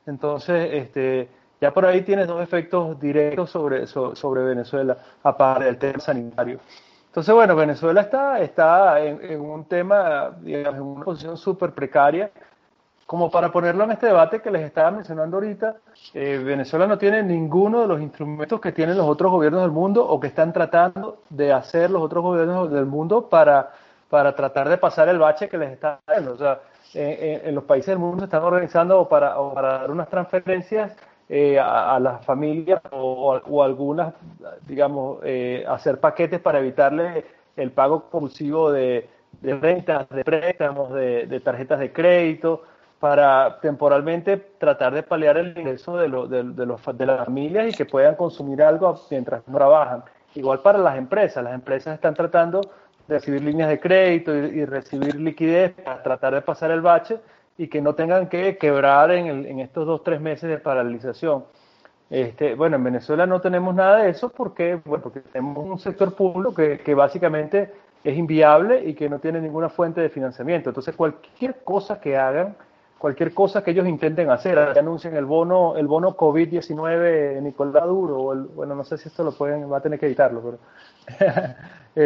Entonces, 0.06 0.70
este, 0.72 1.28
ya 1.64 1.72
por 1.72 1.86
ahí 1.86 2.02
tienes 2.02 2.26
dos 2.26 2.42
efectos 2.42 3.00
directos 3.00 3.48
sobre, 3.48 3.86
sobre 3.86 4.42
Venezuela, 4.42 4.98
aparte 5.22 5.64
del 5.64 5.78
tema 5.78 5.98
sanitario. 5.98 6.60
Entonces, 7.06 7.34
bueno, 7.34 7.56
Venezuela 7.56 8.02
está, 8.02 8.38
está 8.40 9.00
en, 9.00 9.18
en 9.24 9.40
un 9.40 9.64
tema, 9.64 10.36
digamos, 10.42 10.74
en 10.74 10.82
una 10.82 11.04
posición 11.06 11.38
súper 11.38 11.72
precaria 11.72 12.30
como 13.06 13.30
para 13.30 13.50
ponerlo 13.50 13.84
en 13.84 13.92
este 13.92 14.06
debate 14.06 14.40
que 14.40 14.50
les 14.50 14.62
estaba 14.62 14.90
mencionando 14.90 15.38
ahorita, 15.38 15.76
eh, 16.12 16.42
Venezuela 16.44 16.86
no 16.86 16.98
tiene 16.98 17.22
ninguno 17.22 17.80
de 17.80 17.86
los 17.86 18.00
instrumentos 18.00 18.60
que 18.60 18.72
tienen 18.72 18.98
los 18.98 19.06
otros 19.06 19.32
gobiernos 19.32 19.62
del 19.62 19.70
mundo 19.70 20.06
o 20.06 20.20
que 20.20 20.26
están 20.26 20.52
tratando 20.52 21.22
de 21.30 21.50
hacer 21.50 21.90
los 21.90 22.02
otros 22.02 22.22
gobiernos 22.22 22.70
del 22.70 22.86
mundo 22.86 23.30
para, 23.30 23.72
para 24.10 24.34
tratar 24.34 24.68
de 24.68 24.76
pasar 24.76 25.08
el 25.08 25.18
bache 25.18 25.48
que 25.48 25.56
les 25.58 25.72
está 25.72 26.00
dando. 26.06 26.32
O 26.32 26.36
sea, 26.36 26.60
en 26.94 27.54
los 27.54 27.64
países 27.64 27.88
del 27.88 27.98
mundo 27.98 28.20
se 28.20 28.24
están 28.24 28.42
organizando 28.42 29.08
para, 29.08 29.36
para 29.52 29.78
dar 29.78 29.90
unas 29.90 30.08
transferencias 30.08 30.92
eh, 31.36 31.58
a, 31.58 31.98
las 31.98 32.24
familias 32.24 32.80
o, 32.92 33.62
algunas, 33.62 34.14
digamos, 34.68 35.18
eh, 35.24 35.64
hacer 35.68 35.98
paquetes 35.98 36.38
para 36.38 36.60
evitarle 36.60 37.24
el 37.56 37.72
pago 37.72 38.08
compulsivo 38.08 38.70
de, 38.70 39.08
rentas, 39.42 40.08
de 40.10 40.22
préstamos, 40.22 40.92
de 40.92 41.40
tarjetas 41.42 41.80
de 41.80 41.92
crédito 41.92 42.62
para 43.00 43.58
temporalmente 43.60 44.36
tratar 44.58 44.94
de 44.94 45.02
paliar 45.02 45.36
el 45.36 45.58
ingreso 45.58 45.96
de, 45.96 46.04
de, 46.04 46.64
los, 46.66 46.80
de 46.96 47.06
las 47.06 47.24
familias 47.26 47.68
y 47.68 47.76
que 47.76 47.84
puedan 47.84 48.14
consumir 48.14 48.62
algo 48.62 48.98
mientras 49.10 49.44
trabajan. 49.44 50.04
Igual 50.34 50.60
para 50.60 50.78
las 50.78 50.96
empresas, 50.96 51.44
las 51.44 51.54
empresas 51.54 51.96
están 51.96 52.14
tratando 52.14 52.60
de 53.06 53.18
recibir 53.18 53.42
líneas 53.42 53.68
de 53.68 53.78
crédito 53.78 54.34
y, 54.34 54.64
recibir 54.64 55.16
liquidez 55.16 55.72
para 55.72 56.02
tratar 56.02 56.34
de 56.34 56.40
pasar 56.40 56.70
el 56.70 56.80
bache 56.80 57.18
y 57.56 57.68
que 57.68 57.80
no 57.80 57.94
tengan 57.94 58.28
que 58.28 58.56
quebrar 58.58 59.10
en, 59.12 59.46
en 59.46 59.60
estos 59.60 59.86
dos, 59.86 60.02
tres 60.02 60.20
meses 60.20 60.48
de 60.48 60.58
paralización. 60.58 61.44
Este, 62.10 62.54
bueno, 62.54 62.76
en 62.76 62.84
Venezuela 62.84 63.26
no 63.26 63.40
tenemos 63.40 63.74
nada 63.74 63.98
de 63.98 64.10
eso 64.10 64.28
porque, 64.28 64.80
bueno, 64.84 65.02
porque 65.02 65.20
tenemos 65.20 65.64
un 65.64 65.78
sector 65.78 66.14
público 66.14 66.54
que, 66.54 66.78
que 66.78 66.94
básicamente 66.94 67.72
es 68.02 68.16
inviable 68.16 68.84
y 68.84 68.94
que 68.94 69.08
no 69.08 69.18
tiene 69.18 69.40
ninguna 69.40 69.68
fuente 69.68 70.00
de 70.00 70.10
financiamiento. 70.10 70.70
Entonces, 70.70 70.94
cualquier 70.94 71.62
cosa 71.64 72.00
que 72.00 72.16
hagan 72.16 72.56
cualquier 73.04 73.34
cosa 73.34 73.62
que 73.62 73.72
ellos 73.72 73.86
intenten 73.86 74.30
hacer, 74.30 74.58
anuncien 74.58 75.14
el 75.14 75.26
bono, 75.26 75.76
el 75.76 75.86
bono 75.86 76.16
COVID-19 76.16 77.42
Nicolás 77.42 77.84
Duro, 77.84 78.16
o 78.16 78.32
el, 78.32 78.44
bueno, 78.44 78.74
no 78.74 78.82
sé 78.82 78.96
si 78.96 79.08
esto 79.10 79.22
lo 79.22 79.32
pueden, 79.32 79.70
va 79.70 79.76
a 79.76 79.80
tener 79.82 80.00
que 80.00 80.06
editarlo, 80.06 80.40
pero... 80.40 80.58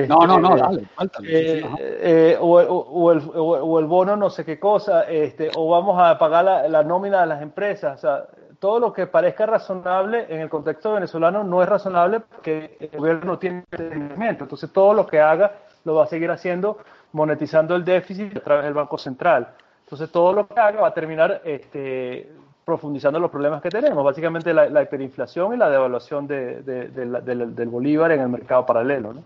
no, 0.09 0.27
no, 0.27 0.39
no, 0.39 0.57
dale, 0.57 0.89
eh, 1.25 1.63
eh, 1.79 2.39
o, 2.41 2.61
el, 2.61 3.23
o, 3.35 3.79
el, 3.79 3.87
bono 3.87 4.17
no 4.17 4.31
sé 4.31 4.45
qué 4.45 4.59
cosa, 4.59 5.03
este, 5.03 5.51
o 5.57 5.69
vamos 5.69 6.01
a 6.01 6.19
pagar 6.19 6.45
la, 6.45 6.69
la 6.69 6.83
nómina 6.83 7.21
de 7.23 7.27
las 7.27 7.43
empresas, 7.43 7.99
o 7.99 8.01
sea, 8.01 8.25
todo 8.59 8.81
lo 8.81 8.93
que 8.93 9.07
parezca 9.07 9.47
razonable 9.47 10.27
en 10.29 10.41
el 10.41 10.49
contexto 10.49 10.95
venezolano 10.95 11.45
no 11.45 11.63
es 11.63 11.69
razonable 11.69 12.21
porque 12.21 12.77
el 12.81 12.99
gobierno 12.99 13.25
no 13.25 13.39
tiene 13.39 13.65
entendimiento. 13.71 14.43
Entonces, 14.43 14.73
todo 14.73 14.95
lo 14.95 15.07
que 15.07 15.21
haga 15.21 15.53
lo 15.85 15.95
va 15.95 16.05
a 16.05 16.07
seguir 16.09 16.29
haciendo 16.33 16.79
monetizando 17.13 17.75
el 17.75 17.85
déficit 17.85 18.37
a 18.37 18.41
través 18.41 18.65
del 18.65 18.75
Banco 18.75 18.99
Central. 18.99 19.49
Entonces 19.85 20.11
todo 20.11 20.33
lo 20.33 20.47
que 20.47 20.61
haga 20.61 20.83
va 20.83 20.89
a 20.89 20.95
terminar 20.95 21.41
este, 21.45 22.31
profundizando 22.69 23.19
los 23.19 23.31
problemas 23.31 23.63
que 23.63 23.71
tenemos, 23.71 24.05
básicamente 24.05 24.53
la, 24.53 24.83
hiperinflación 24.83 25.55
y 25.55 25.57
la 25.57 25.71
devaluación 25.71 26.27
del 26.27 27.69
bolívar 27.71 28.13
en 28.13 28.21
el 28.21 28.29
mercado 28.29 28.67
paralelo. 28.67 29.15
¿no? 29.15 29.25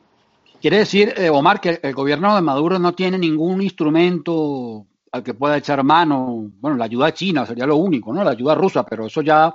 Quiere 0.60 0.78
decir, 0.78 1.12
eh, 1.16 1.28
Omar, 1.28 1.60
que 1.60 1.80
el 1.82 1.92
gobierno 1.92 2.36
de 2.36 2.40
Maduro 2.40 2.78
no 2.78 2.92
tiene 2.92 3.18
ningún 3.18 3.60
instrumento 3.60 4.86
al 5.10 5.24
que 5.24 5.34
pueda 5.34 5.56
echar 5.56 5.82
mano, 5.82 6.52
bueno, 6.60 6.76
la 6.76 6.84
ayuda 6.84 7.12
china 7.12 7.44
sería 7.44 7.66
lo 7.66 7.74
único, 7.74 8.14
¿no? 8.14 8.22
La 8.22 8.30
ayuda 8.30 8.54
rusa, 8.54 8.84
pero 8.84 9.06
eso 9.06 9.22
ya, 9.22 9.52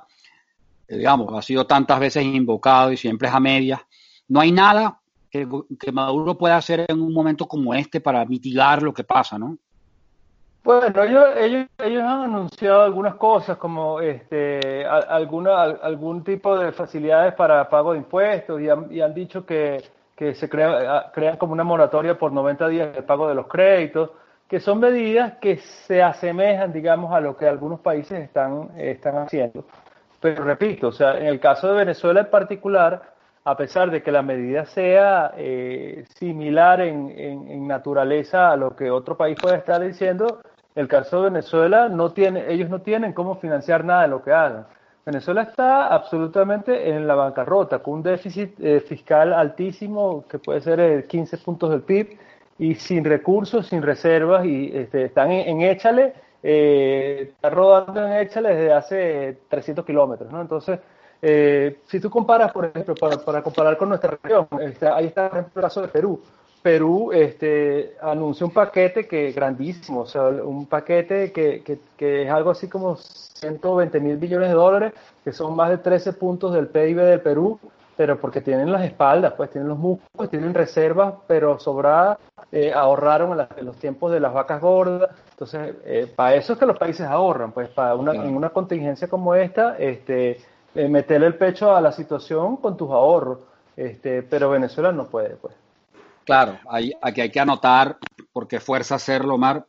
eh, 0.85 0.97
digamos, 0.97 1.33
ha 1.33 1.41
sido 1.41 1.65
tantas 1.65 1.97
veces 1.97 2.25
invocado 2.25 2.91
y 2.91 2.97
siempre 2.97 3.29
es 3.29 3.33
a 3.33 3.39
medias. 3.39 3.79
No 4.27 4.41
hay 4.41 4.51
nada 4.51 4.99
que, 5.31 5.47
que 5.79 5.93
Maduro 5.93 6.37
pueda 6.37 6.57
hacer 6.57 6.85
en 6.89 7.01
un 7.01 7.13
momento 7.13 7.47
como 7.47 7.73
este 7.73 8.01
para 8.01 8.25
mitigar 8.25 8.83
lo 8.83 8.93
que 8.93 9.05
pasa, 9.05 9.39
¿no? 9.39 9.57
Bueno, 10.63 11.03
ellos, 11.03 11.25
ellos, 11.37 11.67
ellos 11.77 12.03
han 12.03 12.23
anunciado 12.23 12.81
algunas 12.81 13.15
cosas 13.15 13.57
como 13.57 14.01
este, 14.01 14.85
alguna, 14.85 15.61
algún 15.61 16.23
tipo 16.23 16.57
de 16.57 16.73
facilidades 16.73 17.33
para 17.35 17.69
pago 17.69 17.93
de 17.93 17.99
impuestos 17.99 18.59
y 18.59 18.69
han, 18.69 18.91
y 18.91 18.99
han 18.99 19.13
dicho 19.13 19.45
que, 19.45 19.81
que 20.15 20.33
se 20.33 20.49
crea, 20.49 21.11
crean 21.13 21.37
como 21.37 21.53
una 21.53 21.63
moratoria 21.63 22.17
por 22.17 22.31
90 22.31 22.67
días 22.67 22.93
de 22.93 23.03
pago 23.03 23.29
de 23.29 23.35
los 23.35 23.47
créditos, 23.47 24.11
que 24.47 24.59
son 24.59 24.79
medidas 24.79 25.33
que 25.39 25.57
se 25.57 26.01
asemejan, 26.01 26.73
digamos, 26.73 27.13
a 27.13 27.19
lo 27.19 27.37
que 27.37 27.47
algunos 27.47 27.79
países 27.81 28.19
están, 28.23 28.71
están 28.77 29.17
haciendo. 29.17 29.65
Pero 30.19 30.43
repito, 30.43 30.87
o 30.87 30.91
sea, 30.91 31.17
en 31.17 31.27
el 31.27 31.39
caso 31.39 31.67
de 31.67 31.77
Venezuela 31.77 32.21
en 32.21 32.29
particular, 32.29 33.16
a 33.47 33.55
pesar 33.55 33.91
de 33.91 34.03
que 34.03 34.11
la 34.11 34.21
medida 34.21 34.65
sea 34.65 35.31
eh, 35.37 36.03
similar 36.19 36.81
en, 36.81 37.09
en, 37.17 37.47
en, 37.49 37.65
naturaleza 37.65 38.51
a 38.51 38.57
lo 38.57 38.75
que 38.75 38.91
otro 38.91 39.15
país 39.15 39.37
puede 39.41 39.55
estar 39.55 39.79
diciendo, 39.81 40.41
el 40.75 40.89
caso 40.89 41.23
de 41.23 41.29
Venezuela, 41.29 41.87
no 41.87 42.11
tiene, 42.11 42.51
ellos 42.51 42.69
no 42.69 42.81
tienen 42.81 43.13
cómo 43.13 43.35
financiar 43.35 43.85
nada 43.85 44.01
de 44.01 44.09
lo 44.09 44.21
que 44.21 44.33
hagan. 44.33 44.67
Venezuela 45.05 45.43
está 45.43 45.87
absolutamente 45.87 46.89
en 46.89 47.07
la 47.07 47.15
bancarrota, 47.15 47.79
con 47.79 47.93
un 47.93 48.03
déficit 48.03 48.59
eh, 48.59 48.81
fiscal 48.81 49.31
altísimo, 49.31 50.25
que 50.27 50.39
puede 50.39 50.59
ser 50.59 51.07
15 51.07 51.37
puntos 51.37 51.69
del 51.69 51.83
PIB, 51.83 52.17
y 52.59 52.75
sin 52.75 53.05
recursos, 53.05 53.67
sin 53.67 53.81
reservas, 53.81 54.45
y 54.45 54.75
este, 54.75 55.05
están 55.05 55.31
en, 55.31 55.61
échale 55.61 56.15
eh, 56.43 57.29
está 57.31 57.49
rodando 57.49 58.05
en 58.05 58.13
Échale 58.13 58.55
desde 58.55 58.73
hace 58.73 59.37
300 59.47 59.85
kilómetros, 59.85 60.29
¿no? 60.31 60.41
Entonces, 60.41 60.79
eh, 61.21 61.79
si 61.87 61.99
tú 61.99 62.09
comparas, 62.09 62.51
por 62.51 62.65
ejemplo, 62.65 62.95
para, 62.95 63.17
para 63.17 63.41
comparar 63.41 63.77
con 63.77 63.89
nuestra 63.89 64.17
región, 64.21 64.47
este, 64.61 64.87
ahí 64.87 65.07
está 65.07 65.27
el 65.27 65.61
caso 65.61 65.81
de 65.81 65.87
Perú. 65.87 66.21
Perú 66.61 67.11
este, 67.13 67.95
anunció 68.01 68.47
un 68.47 68.53
paquete 68.53 69.07
que 69.07 69.31
grandísimo, 69.31 70.01
o 70.01 70.05
sea, 70.05 70.23
un 70.23 70.65
paquete 70.65 71.31
que, 71.31 71.63
que, 71.63 71.79
que 71.95 72.23
es 72.23 72.29
algo 72.29 72.49
así 72.51 72.67
como 72.67 72.97
120 72.97 73.99
mil 73.99 74.17
billones 74.17 74.49
de 74.49 74.55
dólares, 74.55 74.93
que 75.23 75.31
son 75.31 75.55
más 75.55 75.69
de 75.69 75.77
13 75.77 76.13
puntos 76.13 76.53
del 76.53 76.67
PIB 76.67 76.97
del 76.97 77.21
Perú, 77.21 77.59
pero 77.95 78.19
porque 78.19 78.41
tienen 78.41 78.71
las 78.71 78.83
espaldas, 78.83 79.33
pues 79.33 79.49
tienen 79.49 79.67
los 79.67 79.77
músculos, 79.77 80.29
tienen 80.29 80.53
reservas, 80.53 81.15
pero 81.25 81.57
sobradas, 81.57 82.19
eh, 82.51 82.71
ahorraron 82.71 83.39
en, 83.39 83.65
los 83.65 83.75
tiempos 83.77 84.11
de 84.11 84.19
las 84.19 84.33
vacas 84.33 84.61
gordas. 84.61 85.09
Entonces, 85.31 85.75
eh, 85.83 86.11
para 86.15 86.35
eso 86.35 86.53
es 86.53 86.59
que 86.59 86.65
los 86.65 86.77
países 86.77 87.07
ahorran, 87.07 87.51
pues 87.51 87.69
para 87.69 87.95
una, 87.95 88.13
en 88.13 88.35
una 88.35 88.49
contingencia 88.49 89.07
como 89.07 89.33
esta, 89.35 89.77
este, 89.77 90.37
eh, 90.75 90.87
meterle 90.87 91.27
el 91.27 91.35
pecho 91.35 91.75
a 91.75 91.81
la 91.81 91.91
situación 91.91 92.57
con 92.57 92.77
tus 92.77 92.89
ahorros. 92.89 93.39
Este, 93.75 94.23
pero 94.23 94.49
Venezuela 94.49 94.91
no 94.91 95.07
puede, 95.07 95.35
pues. 95.35 95.53
Claro, 96.25 96.57
hay, 96.69 96.91
aquí 97.01 97.21
hay 97.21 97.31
que 97.31 97.39
anotar, 97.39 97.97
porque 98.33 98.59
fuerza 98.59 98.95
hacerlo, 98.95 99.37
Mar, 99.37 99.65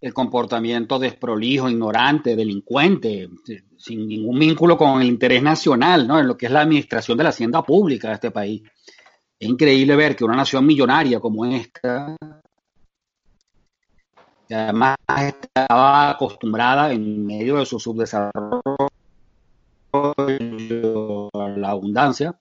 el 0.00 0.14
comportamiento 0.14 0.98
desprolijo, 0.98 1.68
ignorante, 1.68 2.36
delincuente, 2.36 3.28
sin 3.76 4.06
ningún 4.06 4.38
vínculo 4.38 4.76
con 4.76 5.00
el 5.00 5.08
interés 5.08 5.42
nacional, 5.42 6.06
¿no? 6.06 6.20
En 6.20 6.28
lo 6.28 6.36
que 6.36 6.46
es 6.46 6.52
la 6.52 6.60
administración 6.60 7.18
de 7.18 7.24
la 7.24 7.30
hacienda 7.30 7.62
pública 7.62 8.08
de 8.08 8.14
este 8.14 8.30
país. 8.30 8.62
Es 9.40 9.48
increíble 9.48 9.96
ver 9.96 10.14
que 10.14 10.24
una 10.24 10.36
nación 10.36 10.66
millonaria 10.66 11.20
como 11.20 11.44
esta, 11.46 12.16
que 14.48 14.54
además 14.54 14.96
estaba 15.18 16.10
acostumbrada 16.10 16.92
en 16.92 17.26
medio 17.26 17.56
de 17.56 17.66
su 17.66 17.78
subdesarrollo 17.78 18.62
la 21.68 21.72
abundancia, 21.72 22.38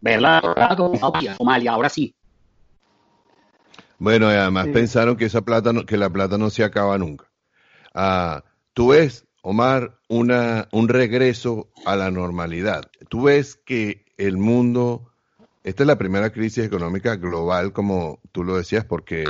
verla 0.00 0.74
como 0.76 0.98
Somalia, 1.36 1.72
ahora 1.72 1.88
sí, 1.88 2.14
bueno, 4.02 4.32
y 4.32 4.34
además 4.34 4.66
pensaron 4.72 5.16
que 5.16 5.26
esa 5.26 5.42
plata, 5.42 5.70
que 5.86 5.96
la 5.96 6.10
plata 6.10 6.36
no 6.36 6.50
se 6.50 6.64
acaba 6.64 6.98
nunca. 6.98 7.30
Ah, 7.94 8.42
tú 8.72 8.88
ves, 8.88 9.28
Omar, 9.42 10.00
una, 10.08 10.66
un 10.72 10.88
regreso 10.88 11.70
a 11.86 11.94
la 11.94 12.10
normalidad. 12.10 12.90
Tú 13.08 13.22
ves 13.22 13.54
que 13.54 14.04
el 14.16 14.38
mundo, 14.38 15.11
esta 15.64 15.82
es 15.82 15.86
la 15.86 15.98
primera 15.98 16.30
crisis 16.30 16.64
económica 16.64 17.16
global, 17.16 17.72
como 17.72 18.20
tú 18.32 18.42
lo 18.44 18.56
decías, 18.56 18.84
porque 18.84 19.24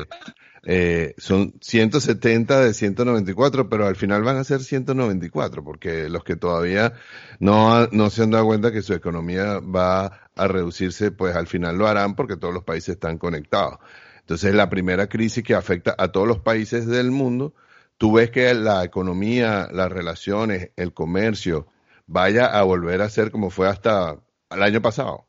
eh, 0.65 1.15
son 1.19 1.55
170 1.61 2.61
de 2.61 2.73
194, 2.73 3.69
pero 3.69 3.87
al 3.87 3.97
final 3.97 4.23
van 4.23 4.37
a 4.37 4.45
ser 4.45 4.63
194, 4.63 5.65
porque 5.65 6.09
los 6.09 6.25
que 6.25 6.37
todavía 6.37 6.95
no, 7.41 7.87
no 7.89 8.11
se 8.11 8.23
han 8.23 8.31
dado 8.31 8.47
cuenta 8.47 8.73
que 8.73 8.83
su 8.83 8.95
economía 8.95 9.59
va 9.61 10.21
a 10.37 10.49
reducirse, 10.49 11.11
pues 11.11 11.37
al 11.37 11.47
final 11.47 11.77
lo 11.77 11.87
harán 11.87 12.15
porque 12.15 12.37
todos 12.37 12.55
los 12.55 12.65
países 12.65 12.95
están 12.95 13.19
conectados. 13.19 13.79
Entonces, 14.21 14.55
la 14.55 14.71
primera 14.71 15.09
crisis 15.09 15.43
que 15.43 15.55
afecta 15.55 15.95
a 15.99 16.13
todos 16.13 16.29
los 16.29 16.39
países 16.39 16.87
del 16.87 17.11
mundo, 17.11 17.55
tú 17.99 18.13
ves 18.15 18.31
que 18.31 18.55
la 18.55 18.85
economía, 18.85 19.69
las 19.73 19.91
relaciones, 19.91 20.71
el 20.77 20.95
comercio, 20.95 21.67
vaya 22.07 22.47
a 22.47 22.63
volver 22.63 23.03
a 23.03 23.11
ser 23.11 23.31
como 23.31 23.51
fue 23.51 23.69
hasta 23.69 24.19
el 24.51 24.63
año 24.63 24.81
pasado. 24.81 25.27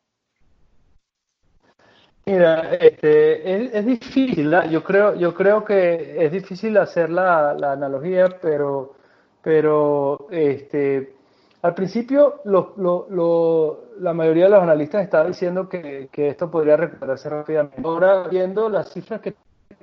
Mira, 2.25 2.75
este, 2.75 3.77
es, 3.77 3.85
difícil, 3.85 4.55
yo 4.69 4.81
creo, 4.81 5.15
yo 5.15 5.33
creo 5.33 5.65
que 5.65 6.25
es 6.25 6.31
difícil 6.31 6.77
hacer 6.77 7.09
la, 7.09 7.51
analogía, 7.51 8.29
pero, 8.41 8.93
pero 9.41 10.27
este, 10.31 11.15
al 11.61 11.73
principio, 11.75 12.41
la 12.45 14.13
mayoría 14.13 14.45
de 14.45 14.51
los 14.51 14.63
analistas 14.63 15.03
estaban 15.03 15.27
diciendo 15.27 15.67
que, 15.67 16.09
esto 16.13 16.49
podría 16.49 16.77
recuperarse 16.77 17.29
rápidamente. 17.29 17.81
Ahora, 17.83 18.27
viendo 18.29 18.69
las 18.69 18.93
cifras 18.93 19.19
que 19.19 19.35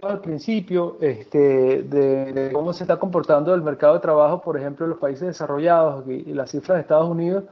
al 0.02 0.20
principio 0.20 0.96
este, 1.02 1.82
de, 1.82 2.50
cómo 2.54 2.72
se 2.72 2.84
está 2.84 2.98
comportando 2.98 3.54
el 3.54 3.60
mercado 3.60 3.94
de 3.94 4.00
trabajo, 4.00 4.40
por 4.40 4.56
ejemplo, 4.56 4.86
en 4.86 4.90
los 4.90 4.98
países 4.98 5.26
desarrollados 5.26 6.06
y, 6.08 6.32
las 6.32 6.50
cifras 6.50 6.76
de 6.76 6.82
Estados 6.82 7.08
Unidos, 7.08 7.44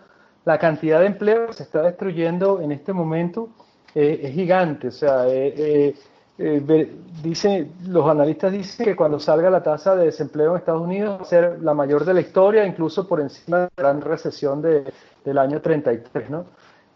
la 0.47 0.59
cantidad 0.59 1.01
de 1.01 1.07
empleo 1.07 1.53
se 1.53 1.63
está 1.63 1.83
destruyendo 1.83 2.63
en 2.63 2.73
este 2.73 2.95
momento 2.95 3.51
eh, 3.99 4.21
es 4.23 4.35
gigante. 4.35 4.89
O 4.89 4.91
sea, 4.93 5.27
eh, 5.29 5.53
eh, 5.57 5.95
eh, 6.39 6.97
dice, 7.23 7.69
los 7.89 8.09
analistas 8.09 8.53
dicen 8.53 8.87
que 8.87 8.95
cuando 8.97 9.19
salga 9.19 9.51
la 9.51 9.63
tasa 9.63 9.97
de 9.97 10.07
desempleo 10.07 10.53
en 10.53 10.59
Estados 10.59 10.83
Unidos 10.83 11.19
va 11.19 11.23
a 11.23 11.25
ser 11.25 11.63
la 11.63 11.75
mayor 11.75 12.05
de 12.05 12.15
la 12.15 12.21
historia, 12.21 12.65
incluso 12.65 13.09
por 13.09 13.21
encima 13.21 13.59
de 13.59 13.63
la 13.65 13.71
gran 13.77 14.01
recesión 14.01 14.63
de, 14.63 14.85
del 15.25 15.39
año 15.39 15.61
33, 15.61 16.31
¿no? 16.31 16.45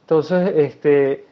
Entonces, 0.03 0.53
este, 0.55 1.27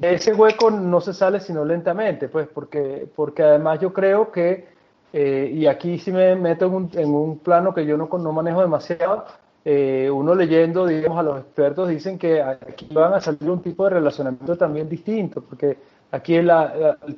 ese 0.00 0.32
hueco 0.32 0.70
no 0.70 1.00
se 1.02 1.12
sale 1.12 1.40
sino 1.40 1.64
lentamente, 1.66 2.28
pues, 2.28 2.48
porque, 2.48 3.06
porque 3.14 3.42
además 3.42 3.78
yo 3.80 3.92
creo 3.92 4.30
que, 4.32 4.68
y 5.12 5.66
aquí 5.66 5.98
sí 5.98 6.12
me 6.12 6.34
meto 6.36 6.66
en 6.66 6.74
un, 6.74 6.90
en 6.94 7.12
un 7.12 7.38
plano 7.40 7.74
que 7.74 7.84
yo 7.84 7.96
no, 7.96 8.08
no 8.18 8.32
manejo 8.32 8.62
demasiado, 8.62 9.26
eh, 9.64 10.10
uno 10.10 10.34
leyendo, 10.34 10.86
digamos, 10.86 11.18
a 11.18 11.22
los 11.22 11.40
expertos 11.40 11.88
dicen 11.88 12.18
que 12.18 12.42
aquí 12.42 12.88
van 12.92 13.14
a 13.14 13.20
salir 13.20 13.50
un 13.50 13.62
tipo 13.62 13.84
de 13.84 13.90
relacionamiento 13.90 14.56
también 14.56 14.88
distinto, 14.88 15.42
porque 15.42 15.76
Aquí 16.12 16.34
el, 16.34 16.50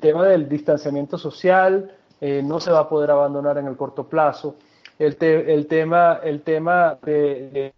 tema 0.01 0.27
del 0.27 0.49
distanciamiento 0.49 1.17
social 1.17 1.93
eh, 2.21 2.43
no 2.45 2.61
se 2.61 2.71
va 2.71 2.81
a 2.81 2.89
poder 2.89 3.11
abandonar 3.11 3.57
en 3.59 3.67
el 3.67 3.77
corto 3.77 4.05
plazo. 4.05 4.57
El, 4.99 5.17
el 5.21 5.67
tema, 5.67 6.21
el 6.23 6.43
tema 6.43 6.99
de, 7.03 7.73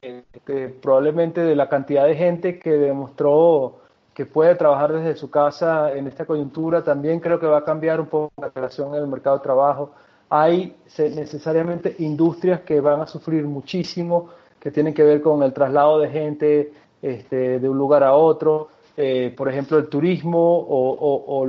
probablemente 0.83 1.41
de 1.41 1.55
la 1.55 1.69
cantidad 1.69 2.07
de 2.07 2.17
gente 2.17 2.59
que 2.59 2.73
demostró 2.73 3.79
que 4.13 4.27
puede 4.27 4.55
trabajar 4.57 4.93
desde 4.93 5.17
su 5.17 5.31
casa 5.31 5.93
en 5.93 6.07
esta 6.07 6.27
coyuntura, 6.27 6.83
también 6.83 7.21
creo 7.21 7.39
que 7.39 7.47
va 7.47 7.59
a 7.59 7.65
cambiar 7.65 8.01
un 8.01 8.07
poco 8.07 8.33
la 8.41 8.51
relación 8.55 8.95
en 8.95 9.03
el 9.03 9.09
mercado 9.09 9.39
de 9.39 9.43
trabajo. 9.43 9.93
Hay 10.29 10.77
necesariamente 10.99 11.95
industrias 12.01 12.61
que 12.61 12.81
van 12.81 13.01
a 13.01 13.07
sufrir 13.07 13.45
muchísimo, 13.45 14.31
que 14.65 14.71
tienen 14.71 14.95
que 14.95 15.03
ver 15.03 15.21
con 15.21 15.43
el 15.43 15.53
traslado 15.53 15.99
de 15.99 16.09
gente 16.09 16.73
este, 17.03 17.61
de 17.61 17.69
un 17.69 17.77
lugar 17.77 18.03
a 18.03 18.15
otro. 18.15 18.71
Eh, 18.97 19.35
por 19.37 19.47
ejemplo, 19.51 19.77
el 19.77 19.89
turismo 19.89 20.67
o, 20.67 21.45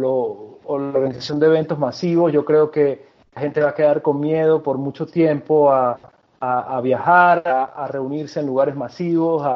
la 0.77 0.87
organización 0.97 1.39
de 1.39 1.45
eventos 1.47 1.79
masivos. 1.79 2.33
Yo 2.33 2.43
creo 2.43 2.69
que 2.69 3.05
la 3.33 3.41
gente 3.41 3.61
va 3.61 3.69
a 3.69 3.73
quedar 3.73 4.01
con 4.01 4.19
miedo 4.19 4.61
por 4.61 4.77
mucho 4.77 5.05
tiempo 5.05 5.71
a, 5.71 5.97
viajar, 6.83 7.41
a, 7.45 7.87
reunirse 7.87 8.41
en 8.41 8.47
lugares 8.47 8.75
masivos, 8.75 9.47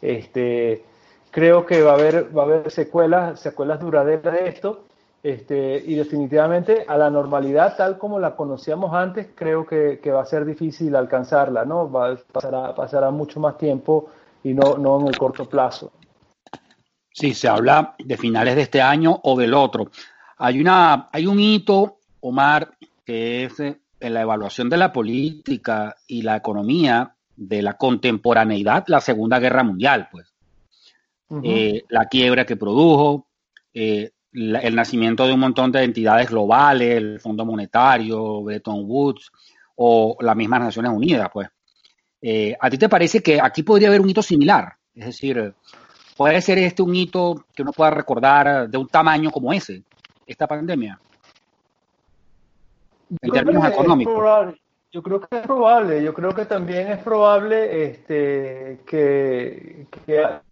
este, 0.00 0.84
creo 1.32 1.66
que 1.66 1.82
va 1.82 1.90
a 1.90 1.94
haber, 1.94 2.36
va 2.36 2.42
a 2.42 2.46
haber 2.46 2.70
secuelas, 2.70 3.40
secuelas 3.40 3.80
duraderas 3.80 4.32
de 4.32 4.48
esto. 4.48 4.84
Este, 5.22 5.80
y 5.86 5.94
definitivamente 5.94 6.84
a 6.88 6.96
la 6.98 7.08
normalidad 7.08 7.76
tal 7.76 7.96
como 7.96 8.18
la 8.18 8.34
conocíamos 8.34 8.92
antes, 8.92 9.28
creo 9.34 9.64
que, 9.64 10.00
va 10.10 10.22
a 10.22 10.26
ser 10.26 10.44
difícil 10.44 10.96
alcanzarla, 10.96 11.64
¿no? 11.64 11.90
Va, 11.90 12.16
pasará, 12.32 12.74
pasará 12.74 13.10
mucho 13.12 13.38
más 13.38 13.56
tiempo 13.56 14.10
y 14.42 14.52
no, 14.52 14.76
no 14.78 15.00
en 15.00 15.08
el 15.08 15.16
corto 15.16 15.48
plazo. 15.48 15.92
Sí, 17.12 17.34
se 17.34 17.46
habla 17.46 17.94
de 17.98 18.16
finales 18.16 18.56
de 18.56 18.62
este 18.62 18.80
año 18.80 19.20
o 19.22 19.38
del 19.38 19.54
otro. 19.54 19.90
Hay, 20.38 20.60
una, 20.60 21.08
hay 21.12 21.26
un 21.26 21.38
hito, 21.38 21.98
Omar, 22.20 22.76
que 23.04 23.44
es 23.44 23.60
eh, 23.60 23.78
en 24.00 24.14
la 24.14 24.22
evaluación 24.22 24.68
de 24.68 24.76
la 24.76 24.92
política 24.92 25.96
y 26.06 26.22
la 26.22 26.36
economía 26.36 27.14
de 27.36 27.62
la 27.62 27.74
contemporaneidad, 27.74 28.84
la 28.88 29.00
Segunda 29.00 29.38
Guerra 29.38 29.62
Mundial, 29.62 30.08
pues. 30.10 30.28
Eh, 31.44 31.84
la 31.88 32.08
quiebra 32.08 32.44
que 32.44 32.56
produjo, 32.56 33.26
eh, 33.72 34.10
el 34.32 34.74
nacimiento 34.74 35.26
de 35.26 35.34
un 35.34 35.40
montón 35.40 35.72
de 35.72 35.84
entidades 35.84 36.30
globales, 36.30 36.96
el 36.96 37.20
Fondo 37.20 37.44
Monetario, 37.44 38.42
Bretton 38.42 38.84
Woods 38.84 39.30
o 39.76 40.16
las 40.20 40.36
mismas 40.36 40.60
Naciones 40.60 40.92
Unidas, 40.92 41.28
pues. 41.32 41.48
¿A 42.60 42.70
ti 42.70 42.78
te 42.78 42.88
parece 42.88 43.20
que 43.20 43.40
aquí 43.40 43.62
podría 43.62 43.88
haber 43.88 44.00
un 44.00 44.08
hito 44.08 44.22
similar? 44.22 44.72
Es 44.94 45.06
decir, 45.06 45.54
¿Puede 46.16 46.40
ser 46.40 46.58
este 46.58 46.82
un 46.82 46.94
hito 46.94 47.46
que 47.54 47.62
uno 47.62 47.72
pueda 47.72 47.90
recordar 47.90 48.68
de 48.68 48.78
un 48.78 48.86
tamaño 48.86 49.30
como 49.30 49.52
ese, 49.52 49.82
esta 50.26 50.46
pandemia? 50.46 50.98
En 53.20 53.30
términos 53.30 53.66
económicos. 53.66 54.54
Yo 54.92 55.02
creo 55.02 55.20
que 55.20 55.38
es 55.38 55.46
probable, 55.46 56.04
yo 56.04 56.12
creo 56.12 56.34
que 56.34 56.44
también 56.44 56.88
es 56.88 56.98
probable 56.98 57.86
este, 57.86 58.80
que, 58.86 59.86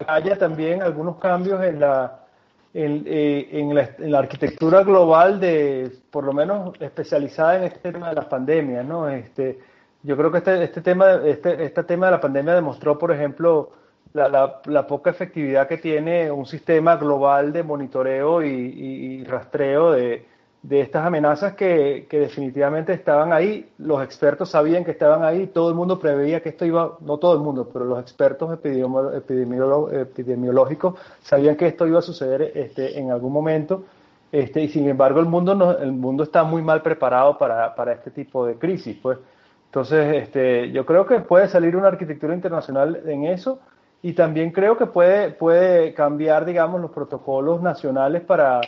haya 0.06 0.38
también 0.38 0.82
algunos 0.82 1.18
cambios 1.18 1.62
en 1.62 1.78
la, 1.78 2.24
eh, 2.72 3.48
en, 3.52 3.74
la, 3.74 4.18
arquitectura 4.18 4.84
global 4.84 5.40
de, 5.40 5.90
por 6.10 6.24
lo 6.24 6.32
menos 6.32 6.80
especializada 6.80 7.56
en 7.56 7.64
este 7.64 7.92
tema 7.92 8.10
de 8.10 8.14
las 8.14 8.26
pandemias, 8.26 8.84
¿no? 8.84 9.08
Este, 9.08 9.58
yo 10.02 10.16
creo 10.16 10.30
que 10.30 10.38
este, 10.38 10.62
este 10.62 10.80
tema, 10.80 11.14
este, 11.24 11.64
este 11.64 11.82
tema 11.82 12.06
de 12.06 12.12
la 12.12 12.20
pandemia 12.20 12.54
demostró, 12.54 12.96
por 12.96 13.10
ejemplo, 13.10 13.72
la, 14.12 14.60
la, 14.64 14.86
poca 14.86 15.10
efectividad 15.10 15.68
que 15.68 15.78
tiene 15.78 16.30
un 16.30 16.46
sistema 16.46 16.96
global 16.96 17.52
de 17.52 17.62
monitoreo 17.62 18.42
y, 18.42 19.24
rastreo 19.24 19.92
de, 19.92 20.26
de 20.62 20.82
estas 20.82 21.06
amenazas 21.06 21.54
que, 21.54 22.06
definitivamente 22.10 22.92
estaban 22.92 23.32
ahí, 23.32 23.70
los 23.78 24.02
expertos 24.02 24.50
sabían 24.50 24.84
que 24.84 24.90
estaban 24.90 25.24
ahí, 25.24 25.46
todo 25.46 25.70
el 25.70 25.74
mundo 25.74 25.98
preveía 25.98 26.42
que 26.42 26.50
esto 26.50 26.66
iba, 26.66 26.98
no 27.00 27.16
todo 27.16 27.32
el 27.32 27.40
mundo, 27.40 27.70
pero 27.72 27.86
los 27.86 27.98
expertos 27.98 28.52
epidemiológicos 28.52 30.96
sabían 31.22 31.56
que 31.56 31.66
esto 31.66 31.86
iba 31.86 32.00
a 32.00 32.02
suceder 32.02 32.52
este, 32.54 32.98
en 32.98 33.10
algún 33.10 33.32
momento, 33.32 33.84
este, 34.30 34.62
y 34.62 34.68
sin 34.68 34.86
embargo 34.88 35.20
el 35.20 35.26
mundo, 35.26 35.54
no, 35.54 35.78
el 35.78 35.92
mundo 35.92 36.24
está 36.24 36.44
muy 36.44 36.60
mal 36.62 36.82
preparado 36.82 37.38
para, 37.38 37.74
para 37.74 37.92
este 37.92 38.10
tipo 38.10 38.44
de 38.46 38.56
crisis. 38.56 38.98
Pues. 39.00 39.18
Entonces, 39.66 40.22
este, 40.22 40.70
yo 40.72 40.84
creo 40.84 41.06
que 41.06 41.20
puede 41.20 41.48
salir 41.48 41.74
una 41.74 41.88
arquitectura 41.88 42.34
internacional 42.34 43.00
en 43.06 43.24
eso, 43.24 43.60
y 44.02 44.14
también 44.14 44.50
creo 44.50 44.76
que 44.76 44.86
puede, 44.86 45.30
puede 45.30 45.94
cambiar, 45.94 46.44
digamos, 46.44 46.80
los 46.80 46.90
protocolos 46.90 47.60
nacionales 47.60 48.22
para 48.22 48.60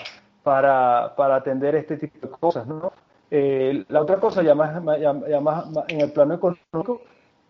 para, 0.43 1.15
para 1.17 1.37
atender 1.37 1.75
este 1.75 1.97
tipo 1.97 2.27
de 2.27 2.33
cosas. 2.33 2.67
¿no? 2.67 2.93
Eh, 3.31 3.85
la 3.89 4.03
otra 4.03 4.17
cosa, 4.19 4.43
ya 4.43 4.55
más, 4.55 4.83
ya, 5.01 5.41
más, 5.41 5.65
en 5.89 6.01
el 6.01 6.13
plano 6.13 6.35
económico, 6.35 7.01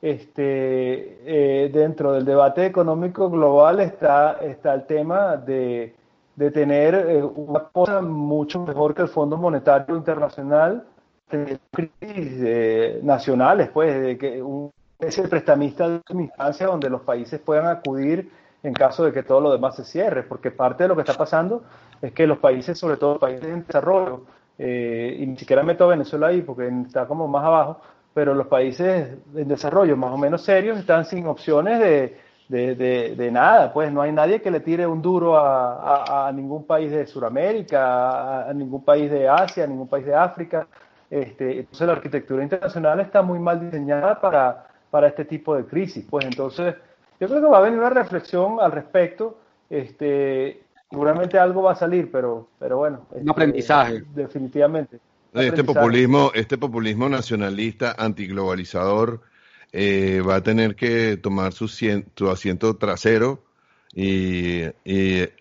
este, 0.00 1.64
eh, 1.64 1.70
dentro 1.70 2.12
del 2.12 2.24
debate 2.24 2.66
económico 2.66 3.30
global 3.30 3.80
está, 3.80 4.38
está 4.40 4.74
el 4.74 4.86
tema 4.86 5.36
de, 5.36 5.94
de 6.36 6.50
tener 6.50 6.94
eh, 6.94 7.22
una 7.22 7.64
cosa 7.64 8.00
mucho 8.00 8.60
mejor 8.60 8.94
que 8.94 9.02
el 9.02 9.08
Fondo 9.08 9.36
Monetario 9.36 9.96
Internacional, 9.96 10.84
de 11.30 11.58
crisis 11.70 13.02
nacionales, 13.02 13.70
pues, 13.70 14.00
de 14.02 14.18
que 14.18 14.42
un, 14.42 14.70
es 14.98 15.18
el 15.18 15.28
prestamista 15.28 15.88
de 15.88 16.00
instancia 16.10 16.66
donde 16.66 16.90
los 16.90 17.00
países 17.02 17.40
puedan 17.40 17.66
acudir 17.66 18.30
en 18.62 18.74
caso 18.74 19.04
de 19.04 19.12
que 19.12 19.22
todo 19.22 19.40
lo 19.40 19.52
demás 19.52 19.76
se 19.76 19.84
cierre, 19.84 20.22
porque 20.22 20.50
parte 20.50 20.84
de 20.84 20.88
lo 20.88 20.94
que 20.94 21.02
está 21.02 21.14
pasando 21.14 21.64
es 22.00 22.12
que 22.12 22.26
los 22.26 22.38
países, 22.38 22.78
sobre 22.78 22.96
todo 22.96 23.18
países 23.18 23.44
en 23.44 23.66
desarrollo, 23.66 24.24
eh, 24.58 25.16
y 25.18 25.26
ni 25.26 25.36
siquiera 25.36 25.62
meto 25.62 25.84
a 25.84 25.88
Venezuela 25.88 26.28
ahí 26.28 26.42
porque 26.42 26.68
está 26.86 27.06
como 27.06 27.26
más 27.26 27.44
abajo, 27.44 27.80
pero 28.14 28.34
los 28.34 28.46
países 28.46 29.16
en 29.34 29.48
desarrollo 29.48 29.96
más 29.96 30.12
o 30.12 30.18
menos 30.18 30.42
serios 30.42 30.78
están 30.78 31.04
sin 31.04 31.26
opciones 31.26 31.80
de, 31.80 32.16
de, 32.48 33.30
nada, 33.32 33.72
pues 33.72 33.90
no 33.90 34.02
hay 34.02 34.12
nadie 34.12 34.42
que 34.42 34.50
le 34.50 34.60
tire 34.60 34.86
un 34.86 35.00
duro 35.00 35.36
a, 35.38 36.30
ningún 36.34 36.66
país 36.66 36.90
de 36.90 37.06
Sudamérica, 37.06 38.48
a, 38.48 38.52
ningún 38.52 38.84
país 38.84 39.10
de 39.10 39.26
Asia, 39.26 39.64
a 39.64 39.66
ningún 39.66 39.88
país 39.88 40.04
de 40.04 40.14
África. 40.14 40.66
Este, 41.08 41.60
entonces 41.60 41.86
la 41.86 41.94
arquitectura 41.94 42.42
internacional 42.42 43.00
está 43.00 43.22
muy 43.22 43.38
mal 43.38 43.58
diseñada 43.58 44.20
para, 44.20 44.66
para 44.90 45.08
este 45.08 45.24
tipo 45.24 45.56
de 45.56 45.64
crisis. 45.64 46.06
Pues 46.08 46.26
entonces 46.26 46.74
yo 47.22 47.28
creo 47.28 47.40
que 47.40 47.46
va 47.46 47.58
a 47.58 47.60
venir 47.60 47.78
una 47.78 47.90
reflexión 47.90 48.56
al 48.60 48.72
respecto. 48.72 49.38
Este, 49.70 50.60
seguramente 50.90 51.38
algo 51.38 51.62
va 51.62 51.70
a 51.70 51.76
salir, 51.76 52.10
pero, 52.10 52.48
pero 52.58 52.78
bueno. 52.78 53.06
Un 53.12 53.30
aprendizaje. 53.30 54.02
Definitivamente. 54.12 54.98
Este 55.32 55.62
populismo, 55.62 56.32
este 56.34 56.58
populismo 56.58 57.08
nacionalista, 57.08 57.94
antiglobalizador, 57.96 59.20
eh, 59.70 60.20
va 60.20 60.34
a 60.34 60.42
tener 60.42 60.74
que 60.74 61.16
tomar 61.16 61.52
su, 61.52 61.68
su 61.68 62.28
asiento 62.28 62.76
trasero 62.76 63.44
y, 63.94 64.62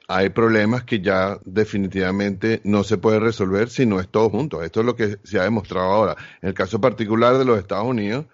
hay 0.07 0.29
problemas 0.29 0.83
que 0.83 0.99
ya 0.99 1.39
definitivamente 1.45 2.61
no 2.63 2.83
se 2.83 2.97
puede 2.97 3.19
resolver 3.19 3.69
si 3.69 3.87
no 3.87 3.99
es 3.99 4.07
todo 4.07 4.29
junto. 4.29 4.61
Esto 4.61 4.81
es 4.81 4.85
lo 4.85 4.95
que 4.95 5.17
se 5.23 5.39
ha 5.39 5.43
demostrado 5.43 5.87
ahora. 5.87 6.15
En 6.43 6.49
el 6.49 6.53
caso 6.53 6.79
particular 6.79 7.39
de 7.39 7.45
los 7.45 7.57
Estados 7.57 7.87
Unidos, 7.87 8.25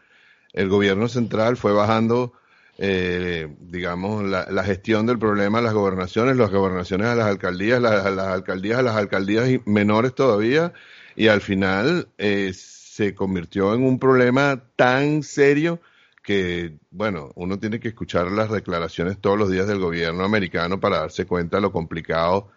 el 0.52 0.68
gobierno 0.68 1.08
central 1.08 1.56
fue 1.56 1.72
bajando 1.72 2.34
eh, 2.78 3.48
digamos, 3.60 4.24
la, 4.24 4.64
gestión 4.64 5.06
del 5.08 5.18
problema 5.18 5.60
a 5.60 5.62
las 5.62 5.74
gobernaciones, 5.74 6.38
las 6.38 6.52
gobernaciones 6.52 7.08
a 7.08 7.16
las 7.16 7.28
alcaldías, 7.28 7.82
las 7.82 8.06
alcaldías 8.06 8.80
a 8.80 8.84
las 8.84 8.96
alcaldías 8.96 9.50
menores 9.66 10.14
todavía, 10.14 10.74
y 11.16 11.28
al 11.28 11.42
final 11.42 12.10
eh, 12.18 12.52
se 12.54 13.16
convirtió 13.16 13.74
en 13.74 13.84
un 13.84 14.00
problema 14.00 14.64
tan 14.76 15.24
serio 15.24 15.82
que, 16.24 16.78
bueno, 16.92 17.32
uno 17.36 17.58
tiene 17.58 17.80
que 17.80 17.88
escuchar 17.88 18.32
las 18.32 18.52
declaraciones 18.52 19.18
todos 19.20 19.40
los 19.40 19.50
días 19.50 19.68
del 19.68 19.80
gobierno 19.80 20.24
americano 20.24 20.80
para 20.80 21.00
darse 21.00 21.26
cuenta 21.26 21.58
de 21.58 21.62
lo 21.62 21.72
complicado 21.72 22.50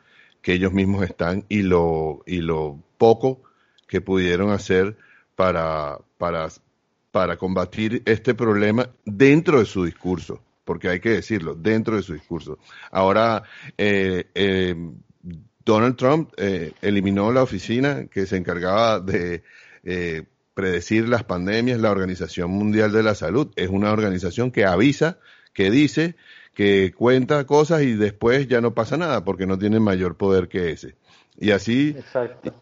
que 0.42 0.54
ellos 0.54 0.72
mismos 0.72 1.04
están 1.04 1.44
y 1.48 1.62
lo, 1.62 2.22
y 2.26 2.38
lo 2.38 2.82
poco 2.98 3.42
que 3.86 4.00
pudieron 4.00 4.50
hacer 4.50 4.96
para, 5.36 5.98
para 6.18 6.48
para 7.10 7.36
combatir 7.36 8.02
este 8.06 8.34
problema 8.34 8.88
dentro 9.04 9.58
de 9.58 9.66
su 9.66 9.84
discurso, 9.84 10.42
porque 10.64 10.88
hay 10.88 11.00
que 11.00 11.10
decirlo, 11.10 11.54
dentro 11.54 11.96
de 11.96 12.02
su 12.02 12.14
discurso. 12.14 12.58
Ahora, 12.90 13.42
eh, 13.76 14.30
eh, 14.34 14.74
Donald 15.64 15.96
Trump 15.96 16.32
eh, 16.36 16.72
eliminó 16.80 17.32
la 17.32 17.42
oficina 17.42 18.06
que 18.06 18.26
se 18.26 18.36
encargaba 18.36 19.00
de 19.00 19.42
predecir 20.54 21.08
las 21.08 21.24
pandemias, 21.24 21.80
la 21.80 21.90
Organización 21.90 22.50
Mundial 22.50 22.92
de 22.92 23.02
la 23.02 23.14
Salud. 23.14 23.50
Es 23.56 23.70
una 23.70 23.92
organización 23.92 24.50
que 24.50 24.64
avisa, 24.64 25.18
que 25.54 25.70
dice, 25.70 26.16
que 26.54 26.92
cuenta 26.92 27.46
cosas 27.46 27.82
y 27.82 27.94
después 27.94 28.46
ya 28.46 28.60
no 28.60 28.74
pasa 28.74 28.96
nada 28.96 29.24
porque 29.24 29.46
no 29.46 29.58
tiene 29.58 29.80
mayor 29.80 30.16
poder 30.16 30.48
que 30.48 30.72
ese. 30.72 30.96
Y 31.40 31.52
así, 31.52 31.96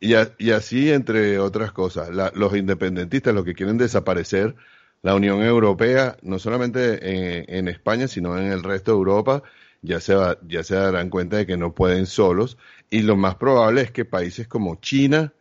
y, 0.01 0.15
y, 0.39 0.51
así 0.53 0.93
entre 0.93 1.41
otras 1.41 1.73
cosas, 1.73 2.11
los 2.35 2.57
independentistas, 2.57 3.35
los 3.35 3.45
que 3.45 3.55
quieren 3.55 3.77
desaparecer 3.77 4.55
la 5.03 5.17
Unión 5.17 5.43
Europea, 5.43 6.17
no 6.23 6.39
solamente 6.39 7.59
en, 7.59 7.67
España, 7.67 8.07
sino 8.07 8.39
en 8.39 8.53
el 8.53 8.63
resto 8.63 8.93
de 8.93 8.99
Europa, 8.99 9.43
ya 9.83 9.99
se, 9.99 10.15
ya 10.47 10.63
se 10.63 10.77
darán 10.77 11.11
cuenta 11.11 11.39
de 11.39 11.47
que 11.47 11.57
no 11.57 11.75
pueden 11.75 12.07
solos. 12.07 12.57
Y 12.89 13.03
lo 13.03 13.17
más 13.17 13.35
probable 13.35 13.81
es 13.83 13.91
que 13.91 14.05
países 14.05 14.47
como 14.47 14.77
China, 14.77 15.33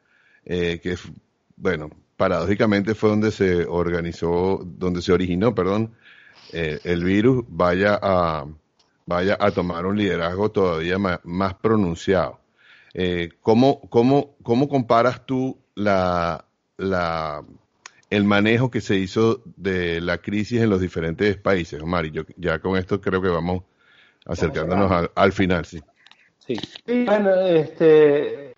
eh, 0.44 0.80
que, 0.82 0.98
bueno, 1.58 1.92
paradójicamente 2.18 2.96
fue 2.96 3.12
donde 3.12 3.32
se 3.32 3.66
organizó, 3.66 4.64
donde 4.66 5.04
se 5.04 5.12
originó, 5.14 5.54
perdón, 5.54 5.94
eh, 6.54 6.80
el 6.84 7.04
virus, 7.04 7.46
vaya 7.48 8.00
a, 8.02 8.48
vaya 9.06 9.38
a 9.40 9.52
tomar 9.52 9.86
un 9.86 9.96
liderazgo 9.96 10.50
todavía 10.50 10.98
más 10.98 11.54
pronunciado. 11.56 12.40
Eh, 13.00 13.30
¿cómo, 13.42 13.80
cómo, 13.92 14.38
¿Cómo 14.42 14.68
comparas 14.68 15.24
tú 15.28 15.56
la, 15.76 16.46
la, 16.78 17.44
el 18.10 18.24
manejo 18.24 18.72
que 18.72 18.82
se 18.82 18.96
hizo 18.96 19.44
de 19.56 20.02
la 20.02 20.18
crisis 20.18 20.62
en 20.62 20.72
los 20.72 20.82
diferentes 20.82 21.38
países, 21.38 21.80
Omar? 21.80 22.08
Y 22.08 22.12
yo 22.12 22.24
ya 22.38 22.58
con 22.58 22.76
esto 22.76 23.00
creo 23.00 23.22
que 23.22 23.30
vamos 23.30 23.62
acercándonos 24.26 25.10
al, 25.14 25.32
final, 25.32 25.66
sí. 25.66 25.80
Sí, 26.40 26.58
bueno, 27.06 27.36
este, 27.36 28.54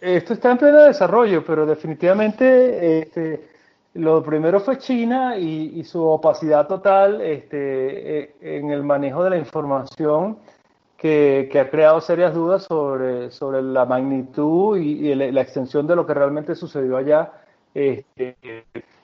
esto 0.00 0.32
está 0.32 0.50
en 0.50 0.58
pleno 0.58 0.82
desarrollo, 0.82 1.44
pero 1.44 1.64
definitivamente 1.64 2.98
este, 2.98 3.48
lo 3.94 4.24
primero 4.24 4.58
fue 4.58 4.76
China 4.78 5.38
y, 5.38 5.78
y 5.78 5.84
su 5.84 6.02
opacidad 6.02 6.66
total 6.66 7.20
este, 7.20 8.18
eh, 8.18 8.34
en 8.40 8.72
el 8.72 8.82
manejo 8.82 9.22
de 9.22 9.30
la 9.30 9.38
información 9.38 10.38
que, 11.04 11.60
ha 11.60 11.68
creado 11.68 12.00
serias 12.00 12.32
dudas 12.32 12.62
sobre, 12.62 13.30
sobre 13.30 13.60
la 13.60 13.84
magnitud 13.84 14.78
y, 14.78 15.14
la, 15.14 15.42
extensión 15.42 15.86
de 15.86 15.96
lo 15.96 16.06
que 16.06 16.14
realmente 16.14 16.54
sucedió 16.54 16.96
allá, 16.96 17.30
este, 17.74 18.36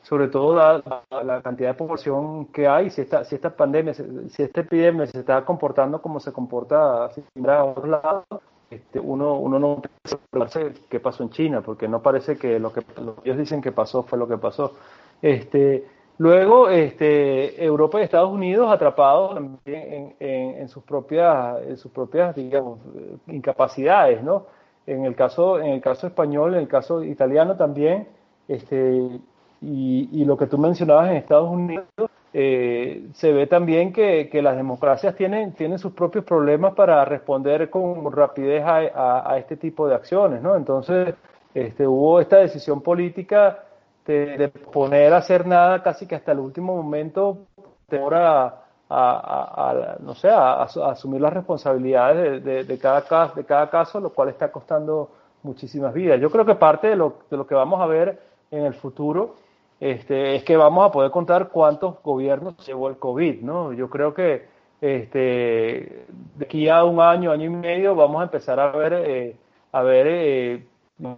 sobre 0.01 0.29
todo 0.29 0.55
la, 0.55 1.43
cantidad 1.43 1.69
de 1.69 1.75
población 1.75 2.47
que 2.47 2.67
hay, 2.67 2.89
si 2.89 3.03
esta, 3.03 3.23
si 3.25 3.35
esta 3.35 3.51
pandemia, 3.51 3.93
si 3.93 4.43
esta 4.43 4.63
epidemia 4.63 5.07
se 5.09 5.19
está 5.19 5.45
comportando 5.45 6.01
como 6.01 6.21
se 6.21 6.33
comporta 6.33 7.05
a 7.05 7.65
otros 7.65 7.89
lados, 7.89 8.25
este, 8.71 8.99
uno, 8.99 9.35
uno 9.35 9.59
no 9.59 10.49
sabe 10.49 10.73
qué 10.89 11.01
pasó 11.01 11.23
en 11.23 11.29
China, 11.29 11.61
porque 11.61 11.87
no 11.87 12.01
parece 12.01 12.39
que 12.39 12.59
lo 12.59 12.73
que 12.73 12.83
ellos 13.25 13.37
dicen 13.37 13.61
que 13.61 13.73
pasó 13.73 14.05
fue 14.05 14.19
lo 14.19 14.27
que 14.27 14.39
pasó. 14.39 14.73
Este, 15.21 15.87
Luego, 16.21 16.69
este, 16.69 17.65
Europa 17.65 17.99
y 17.99 18.03
Estados 18.03 18.31
Unidos 18.31 18.71
atrapados 18.71 19.37
también 19.37 20.15
en, 20.21 20.69
sus 20.69 20.85
propias, 20.85 21.63
en 21.67 21.79
sus 21.79 21.91
propias, 21.91 22.37
digamos, 22.37 22.79
incapacidades, 23.27 24.23
¿no? 24.23 24.45
En 24.87 25.07
el 25.07 25.15
caso, 25.15 25.59
en 25.59 25.69
el 25.69 25.81
caso 25.81 26.07
español, 26.07 26.53
en 26.53 26.61
el 26.61 26.69
caso 26.69 27.03
italiano 27.03 27.57
también, 27.57 28.07
este, 28.49 29.19
y, 29.63 30.25
lo 30.27 30.37
que 30.37 30.47
tú 30.47 30.59
mencionabas 30.59 31.09
en 31.09 31.17
Estados 31.17 31.51
Unidos, 31.51 31.87
eh, 32.35 33.09
se 33.15 33.33
ve 33.33 33.47
también 33.47 33.91
que, 33.91 34.29
las 34.43 34.57
democracias 34.57 35.17
tienen, 35.17 35.55
tienen 35.55 35.79
sus 35.79 35.95
propios 35.95 36.27
problemas 36.27 36.75
para 36.75 37.03
responder 37.07 37.71
con 37.71 38.13
rapidez 38.13 38.63
a, 38.63 39.33
a 39.33 39.39
este 39.39 39.57
tipo 39.57 39.89
de 39.89 39.95
acciones, 39.95 40.43
¿no? 40.43 40.55
Entonces, 40.55 41.15
este, 41.55 41.87
hubo 41.87 42.21
esta 42.21 42.37
decisión 42.37 42.83
política 42.83 43.65
de, 44.07 44.49
poner 44.49 45.13
a 45.13 45.19
hacer 45.19 45.47
nada 45.47 45.83
casi 45.83 46.07
que 46.07 46.15
hasta 46.15 46.33
el 46.33 46.39
último 46.39 46.75
momento, 46.77 47.47
ahora 47.93 48.65
a, 48.89 49.97
no 50.01 50.15
sé, 50.15 50.29
a, 50.29 50.63
asumir 50.63 51.21
las 51.21 51.33
responsabilidades 51.33 52.45
de, 52.45 52.79
cada 52.79 53.03
caso, 53.03 53.35
de 53.37 53.45
cada 53.45 53.71
caso, 53.71 54.01
lo 54.01 54.11
cual 54.11 54.31
está 54.31 54.51
costando 54.51 55.11
muchísimas 55.43 55.95
vidas. 55.95 56.21
Yo 56.21 56.31
creo 56.31 56.45
que 56.45 56.55
parte 56.55 56.89
de 56.89 56.97
lo, 56.97 57.21
de 57.31 57.37
lo 57.37 57.47
que 57.47 57.55
vamos 57.55 57.81
a 57.81 57.87
ver 57.87 58.21
en 58.51 58.65
el 58.65 58.75
futuro 58.75 59.37
este, 59.79 60.37
es 60.37 60.45
que 60.45 60.57
vamos 60.57 60.87
a 60.87 60.93
poder 60.93 61.11
contar 61.11 61.49
cuántos 61.49 62.03
gobiernos 62.03 62.55
llevó 62.67 62.89
el 62.89 62.99
COVID, 62.99 63.41
¿no? 63.43 63.73
Yo 63.73 63.89
creo 63.89 64.13
que 64.13 64.47
este, 64.81 65.19
de 65.19 66.45
aquí 66.45 66.69
a 66.69 66.85
un 66.85 67.01
año, 67.01 67.31
año 67.31 67.47
y 67.47 67.51
medio, 67.51 67.95
vamos 67.95 68.21
a 68.21 68.25
empezar 68.25 68.61
a 68.61 68.71
ver, 68.73 68.93
eh, 68.93 69.37
a 69.73 69.83
ver 69.83 70.07
eh, 70.09 70.67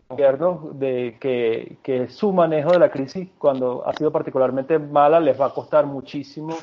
gobiernos 0.08 0.78
de 0.78 1.16
que, 1.20 1.78
que 1.82 2.08
su 2.08 2.32
manejo 2.32 2.72
de 2.72 2.78
la 2.78 2.90
crisis, 2.90 3.28
cuando 3.38 3.86
ha 3.86 3.92
sido 3.94 4.10
particularmente 4.12 4.78
mala, 4.78 5.20
les 5.20 5.40
va 5.40 5.46
a 5.46 5.54
costar 5.54 5.86
muchísimo 5.86 6.56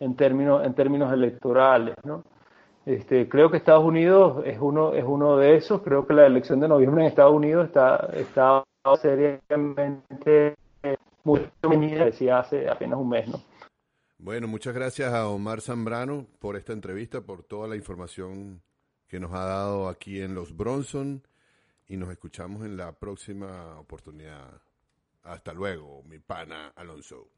en 0.00 0.14
términos, 0.14 0.64
en 0.64 0.74
términos 0.74 1.12
electorales, 1.12 1.94
¿no? 2.04 2.22
Este, 2.84 3.28
creo 3.28 3.50
que 3.50 3.56
Estados 3.56 3.84
Unidos 3.84 4.44
es 4.46 4.58
uno, 4.60 4.94
es 4.94 5.04
uno 5.04 5.36
de 5.36 5.56
esos. 5.56 5.82
Creo 5.82 6.06
que 6.06 6.14
la 6.14 6.26
elección 6.26 6.60
de 6.60 6.68
noviembre 6.68 7.02
en 7.02 7.08
Estados 7.08 7.34
Unidos 7.34 7.66
está, 7.66 8.08
está 8.14 8.62
seriamente 9.02 10.54
muy 11.24 11.40
venida, 11.68 12.04
decía 12.04 12.38
hace 12.38 12.68
apenas 12.68 13.00
un 13.00 13.08
mes, 13.08 13.26
¿no? 13.28 13.40
Bueno, 14.18 14.46
muchas 14.46 14.74
gracias 14.74 15.12
a 15.12 15.28
Omar 15.28 15.60
Zambrano 15.60 16.26
por 16.38 16.56
esta 16.56 16.72
entrevista, 16.72 17.20
por 17.20 17.42
toda 17.42 17.66
la 17.66 17.76
información 17.76 18.62
que 19.08 19.18
nos 19.18 19.32
ha 19.32 19.44
dado 19.44 19.88
aquí 19.88 20.20
en 20.20 20.34
Los 20.34 20.56
Bronson 20.56 21.22
y 21.88 21.96
nos 21.96 22.10
escuchamos 22.10 22.64
en 22.64 22.76
la 22.76 22.92
próxima 22.92 23.78
oportunidad. 23.78 24.60
Hasta 25.22 25.52
luego, 25.52 26.02
mi 26.04 26.18
pana 26.18 26.68
Alonso. 26.76 27.35